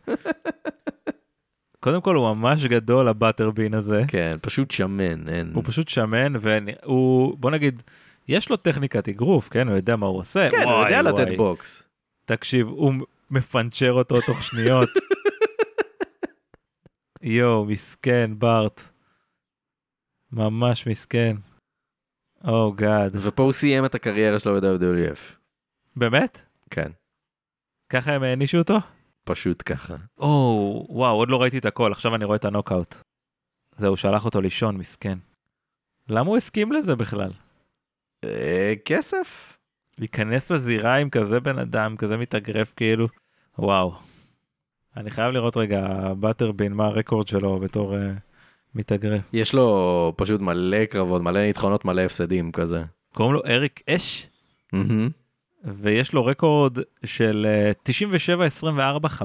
קודם 1.87 2.01
כל 2.01 2.17
הוא 2.17 2.35
ממש 2.35 2.65
גדול 2.65 3.09
ה 3.09 3.15
Butterbean 3.15 3.75
הזה, 3.75 4.03
כן, 4.09 4.37
פשוט 4.43 4.71
שמן, 4.71 5.29
אין... 5.29 5.53
הוא 5.55 5.63
פשוט 5.67 5.89
שמן 5.89 6.33
והוא, 6.41 7.39
בוא 7.39 7.51
נגיד, 7.51 7.83
יש 8.29 8.51
לו 8.51 8.57
טכניקת 8.57 9.09
אגרוף, 9.09 9.49
כן? 9.49 9.69
הוא 9.69 9.77
יודע 9.77 9.97
מה 9.97 10.07
הוא 10.07 10.19
עושה. 10.19 10.49
כן, 10.51 10.63
הוא 10.65 10.73
וואי, 10.73 10.93
יודע 10.93 11.11
וואי. 11.11 11.25
לתת 11.25 11.37
בוקס. 11.37 11.83
תקשיב, 12.25 12.67
הוא 12.67 12.95
מפנצ'ר 13.31 13.93
אותו 13.93 14.21
תוך 14.21 14.43
שניות. 14.43 14.89
יואו, 17.23 17.65
מסכן, 17.65 18.31
בארט. 18.39 18.83
ממש 20.33 20.87
מסכן. 20.87 21.37
Oh 22.45 22.73
God. 22.73 23.17
ופה 23.23 23.43
הוא 23.43 23.53
סיים 23.53 23.85
את 23.85 23.95
הקריירה 23.95 24.39
שלו 24.39 24.61
ב-WWF. 24.61 25.19
באמת? 25.97 26.43
כן, 26.71 26.91
ככה 27.89 28.13
הם 28.13 28.23
הענישו 28.23 28.59
אותו? 28.59 28.79
פשוט 29.27 29.63
ככה. 29.67 29.95
או, 30.19 30.87
וואו, 30.89 31.17
עוד 31.17 31.29
לא 31.29 31.43
ראיתי 31.43 31.59
את 31.59 31.65
הכל, 31.65 31.93
עכשיו 31.93 32.15
אני 32.15 32.25
רואה 32.25 32.37
את 32.37 32.45
הנוקאוט. 32.45 32.95
זהו, 33.73 33.97
שלח 33.97 34.25
אותו 34.25 34.41
לישון, 34.41 34.77
מסכן. 34.77 35.19
למה 36.09 36.29
הוא 36.29 36.37
הסכים 36.37 36.73
לזה 36.73 36.97
בכלל? 36.97 37.31
אה, 38.25 38.75
כסף. 38.85 39.57
להיכנס 39.99 40.51
לזירה 40.51 40.97
עם 40.97 41.11
כזה 41.11 41.41
בן 41.41 41.59
אדם, 41.59 41.97
כזה 41.97 42.17
מתאגרף 42.17 42.75
כאילו, 42.75 43.09
וואו. 43.59 43.95
אני 44.97 45.11
חייב 45.11 45.33
לראות 45.33 45.57
רגע, 45.57 46.13
בטרבין, 46.21 46.73
מה 46.73 46.87
הרקורד 46.87 47.29
שלו 47.29 47.59
בתור 47.59 47.95
uh, 47.95 47.99
מתאגרף. 48.75 49.23
יש 49.33 49.55
לו 49.55 50.13
פשוט 50.17 50.41
מלא 50.41 50.85
קרבות, 50.85 51.23
מלא 51.23 51.41
ניצחונות, 51.41 51.85
מלא 51.85 52.01
הפסדים 52.01 52.53
כזה. 52.53 52.85
קוראים 53.15 53.35
לו 53.35 53.43
אריק 53.47 53.83
אש, 53.91 54.27
מהמם, 54.73 55.11
ויש 55.65 56.13
לו 56.13 56.27
רקורד 56.27 56.79
של 57.05 57.47
uh, 57.87 57.91
97-24-5, 59.21 59.23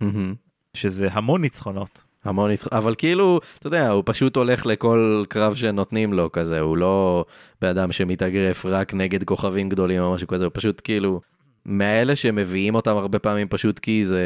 מהמם. 0.00 0.34
שזה 0.74 1.08
המון 1.12 1.40
ניצחונות. 1.40 2.04
המון 2.24 2.50
ניצחונות, 2.50 2.84
אבל 2.84 2.94
כאילו, 2.98 3.40
אתה 3.58 3.66
יודע, 3.66 3.90
הוא 3.90 4.02
פשוט 4.06 4.36
הולך 4.36 4.66
לכל 4.66 5.24
קרב 5.28 5.54
שנותנים 5.54 6.12
לו 6.12 6.32
כזה, 6.32 6.60
הוא 6.60 6.76
לא 6.76 7.24
בן 7.62 7.68
אדם 7.68 7.92
שמתאגרף 7.92 8.66
רק 8.66 8.94
נגד 8.94 9.24
כוכבים 9.24 9.68
גדולים 9.68 10.02
או 10.02 10.14
משהו 10.14 10.28
כזה, 10.28 10.44
הוא 10.44 10.50
פשוט 10.54 10.80
כאילו, 10.84 11.20
מאלה 11.66 12.16
שמביאים 12.16 12.74
אותם 12.74 12.96
הרבה 12.96 13.18
פעמים 13.18 13.48
פשוט 13.48 13.78
כי 13.78 14.06
זה 14.06 14.24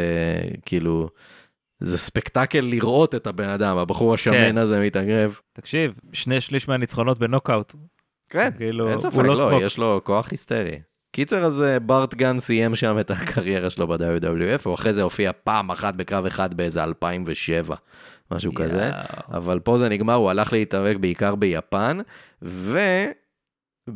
כאילו, 0.66 1.08
זה 1.80 1.98
ספקטקל 1.98 2.60
לראות 2.60 3.14
את 3.14 3.26
הבן 3.26 3.48
אדם, 3.48 3.76
הבחור 3.76 4.14
השמן 4.14 4.34
כן. 4.34 4.58
הזה 4.58 4.80
מתאגרף. 4.80 5.42
תקשיב, 5.52 5.94
שני 6.12 6.40
שליש 6.40 6.68
מהניצחונות 6.68 7.18
בנוקאוט. 7.18 7.74
כן, 8.30 8.50
כאילו, 8.56 8.88
אין 8.88 9.00
ספק, 9.00 9.18
לא 9.18 9.36
לא. 9.36 9.58
יש 9.62 9.78
לו 9.78 10.00
כוח 10.04 10.30
היסטרי. 10.30 10.78
קיצר, 11.14 11.44
אז 11.44 11.62
אה, 11.62 11.78
בארט 11.78 12.14
גן 12.14 12.40
סיים 12.40 12.74
שם 12.74 12.98
את 13.00 13.10
הקריירה 13.10 13.70
שלו 13.70 13.86
ב-WWF, 13.86 14.62
הוא 14.64 14.74
אחרי 14.74 14.92
זה 14.92 15.02
הופיע 15.02 15.32
פעם 15.44 15.70
אחת 15.70 15.94
בקרב 15.94 16.26
אחד 16.26 16.54
באיזה 16.54 16.84
2007, 16.84 17.76
משהו 18.30 18.54
כזה. 18.54 18.82
יאו. 18.82 19.36
אבל 19.36 19.60
פה 19.60 19.78
זה 19.78 19.88
נגמר, 19.88 20.14
הוא 20.14 20.30
הלך 20.30 20.52
להתאבק 20.52 20.96
בעיקר 21.00 21.34
ביפן, 21.34 21.98
וב-2006 22.42 23.92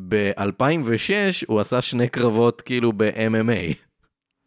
הוא 1.47 1.61
עשה 1.61 1.83
שני 1.83 2.09
קרבות 2.09 2.61
כאילו 2.61 2.93
ב-MMA. 2.97 3.75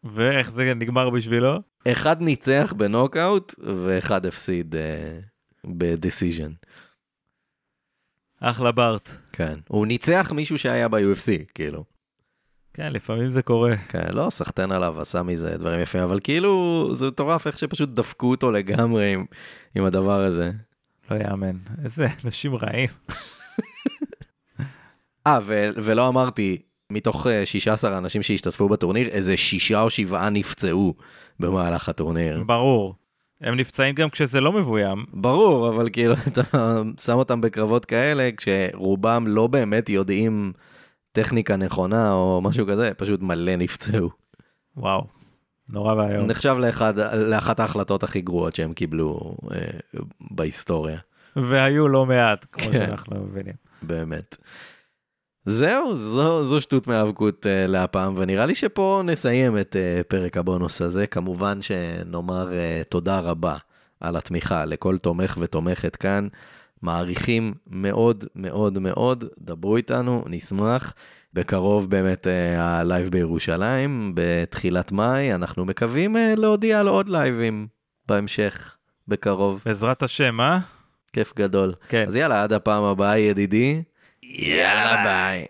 ואיך 0.04 0.50
זה 0.50 0.74
נגמר 0.74 1.10
בשבילו? 1.10 1.58
אחד 1.88 2.22
ניצח 2.22 2.74
בנוקאוט, 2.76 3.54
ואחד 3.58 4.26
הפסיד 4.26 4.74
uh, 4.74 4.78
בדיסיז'ן. 5.64 6.52
אחלה 8.40 8.72
בארט. 8.72 9.08
כן. 9.32 9.58
הוא 9.68 9.86
ניצח 9.86 10.32
מישהו 10.34 10.58
שהיה 10.58 10.88
ב-UFC, 10.88 11.44
כאילו. 11.54 11.91
כן, 12.74 12.92
לפעמים 12.92 13.30
זה 13.30 13.42
קורה. 13.42 13.76
כן, 13.76 14.08
לא, 14.12 14.30
סחטיין 14.30 14.72
עליו, 14.72 15.00
עשה 15.00 15.22
מזה 15.22 15.58
דברים 15.58 15.80
יפים, 15.80 16.00
אבל 16.00 16.18
כאילו, 16.24 16.88
זה 16.92 17.06
מטורף 17.06 17.46
איך 17.46 17.58
שפשוט 17.58 17.88
דפקו 17.88 18.30
אותו 18.30 18.52
לגמרי 18.52 19.12
עם, 19.12 19.24
עם 19.74 19.84
הדבר 19.84 20.20
הזה. 20.20 20.50
לא 21.10 21.16
יאמן. 21.16 21.56
איזה 21.84 22.06
אנשים 22.24 22.54
רעים. 22.54 22.88
אה, 25.26 25.38
ו- 25.42 25.70
ולא 25.76 26.08
אמרתי, 26.08 26.62
מתוך 26.90 27.26
אה, 27.26 27.46
16 27.46 27.98
אנשים 27.98 28.22
שהשתתפו 28.22 28.68
בטורניר, 28.68 29.08
איזה 29.08 29.36
שישה 29.36 29.82
או 29.82 29.90
שבעה 29.90 30.30
נפצעו 30.30 30.94
במהלך 31.40 31.88
הטורניר. 31.88 32.42
ברור. 32.46 32.94
הם 33.40 33.56
נפצעים 33.56 33.94
גם 33.94 34.10
כשזה 34.10 34.40
לא 34.40 34.52
מבוים. 34.52 35.04
ברור, 35.12 35.68
אבל 35.68 35.88
כאילו, 35.92 36.14
אתה 36.26 36.42
שם 37.00 37.12
אותם 37.12 37.40
בקרבות 37.40 37.84
כאלה, 37.84 38.30
כשרובם 38.36 39.24
לא 39.26 39.46
באמת 39.46 39.88
יודעים 39.88 40.52
טכניקה 41.12 41.56
נכונה 41.56 42.12
או 42.12 42.40
משהו 42.42 42.66
כזה, 42.66 42.90
פשוט 42.96 43.20
מלא 43.22 43.56
נפצעו. 43.56 44.10
וואו. 44.76 45.06
נורא 45.70 45.94
ואיום. 45.94 46.26
נחשב 46.26 46.56
לאחד, 46.58 46.98
לאחת 47.14 47.60
ההחלטות 47.60 48.02
הכי 48.02 48.20
גרועות 48.20 48.54
שהם 48.54 48.72
קיבלו 48.72 49.36
אה, 49.52 49.58
בהיסטוריה, 50.20 50.98
והיו 51.36 51.88
לא 51.88 52.06
מעט, 52.06 52.46
כמו 52.52 52.64
כן. 52.64 52.72
שאנחנו 52.72 53.24
מבינים. 53.24 53.54
באמת. 53.82 54.36
זהו, 55.46 55.96
זו, 55.96 56.42
זו 56.44 56.60
שטות 56.60 56.86
מהאבקות 56.86 57.46
uh, 57.46 57.70
להפעם, 57.70 58.14
ונראה 58.16 58.46
לי 58.46 58.54
שפה 58.54 59.02
נסיים 59.04 59.58
את 59.58 59.76
uh, 59.76 60.04
פרק 60.08 60.36
הבונוס 60.36 60.82
הזה. 60.82 61.06
כמובן 61.06 61.62
שנאמר 61.62 62.48
uh, 62.48 62.88
תודה 62.88 63.20
רבה 63.20 63.56
על 64.00 64.16
התמיכה 64.16 64.64
לכל 64.64 64.98
תומך 64.98 65.38
ותומכת 65.40 65.96
כאן. 65.96 66.28
מעריכים 66.82 67.54
מאוד 67.66 68.24
מאוד 68.34 68.78
מאוד, 68.78 69.24
דברו 69.38 69.76
איתנו, 69.76 70.24
נשמח. 70.26 70.94
בקרוב 71.34 71.90
באמת 71.90 72.26
ה 72.58 72.68
live 72.68 73.08
בירושלים, 73.08 74.12
בתחילת 74.14 74.92
מאי, 74.92 75.34
אנחנו 75.34 75.64
מקווים 75.64 76.16
אה, 76.16 76.18
להודיע 76.36 76.80
על 76.80 76.88
עוד 76.88 77.08
לייבים 77.08 77.66
בהמשך, 78.08 78.76
בקרוב. 79.08 79.62
בעזרת 79.66 80.02
השם, 80.02 80.40
אה? 80.40 80.58
כיף 81.12 81.32
גדול. 81.36 81.74
כן. 81.88 82.04
אז 82.08 82.16
יאללה, 82.16 82.42
עד 82.42 82.52
הפעם 82.52 82.84
הבאה, 82.84 83.18
ידידי. 83.18 83.82
יאללה 84.22 85.02
ביי. 85.04 85.46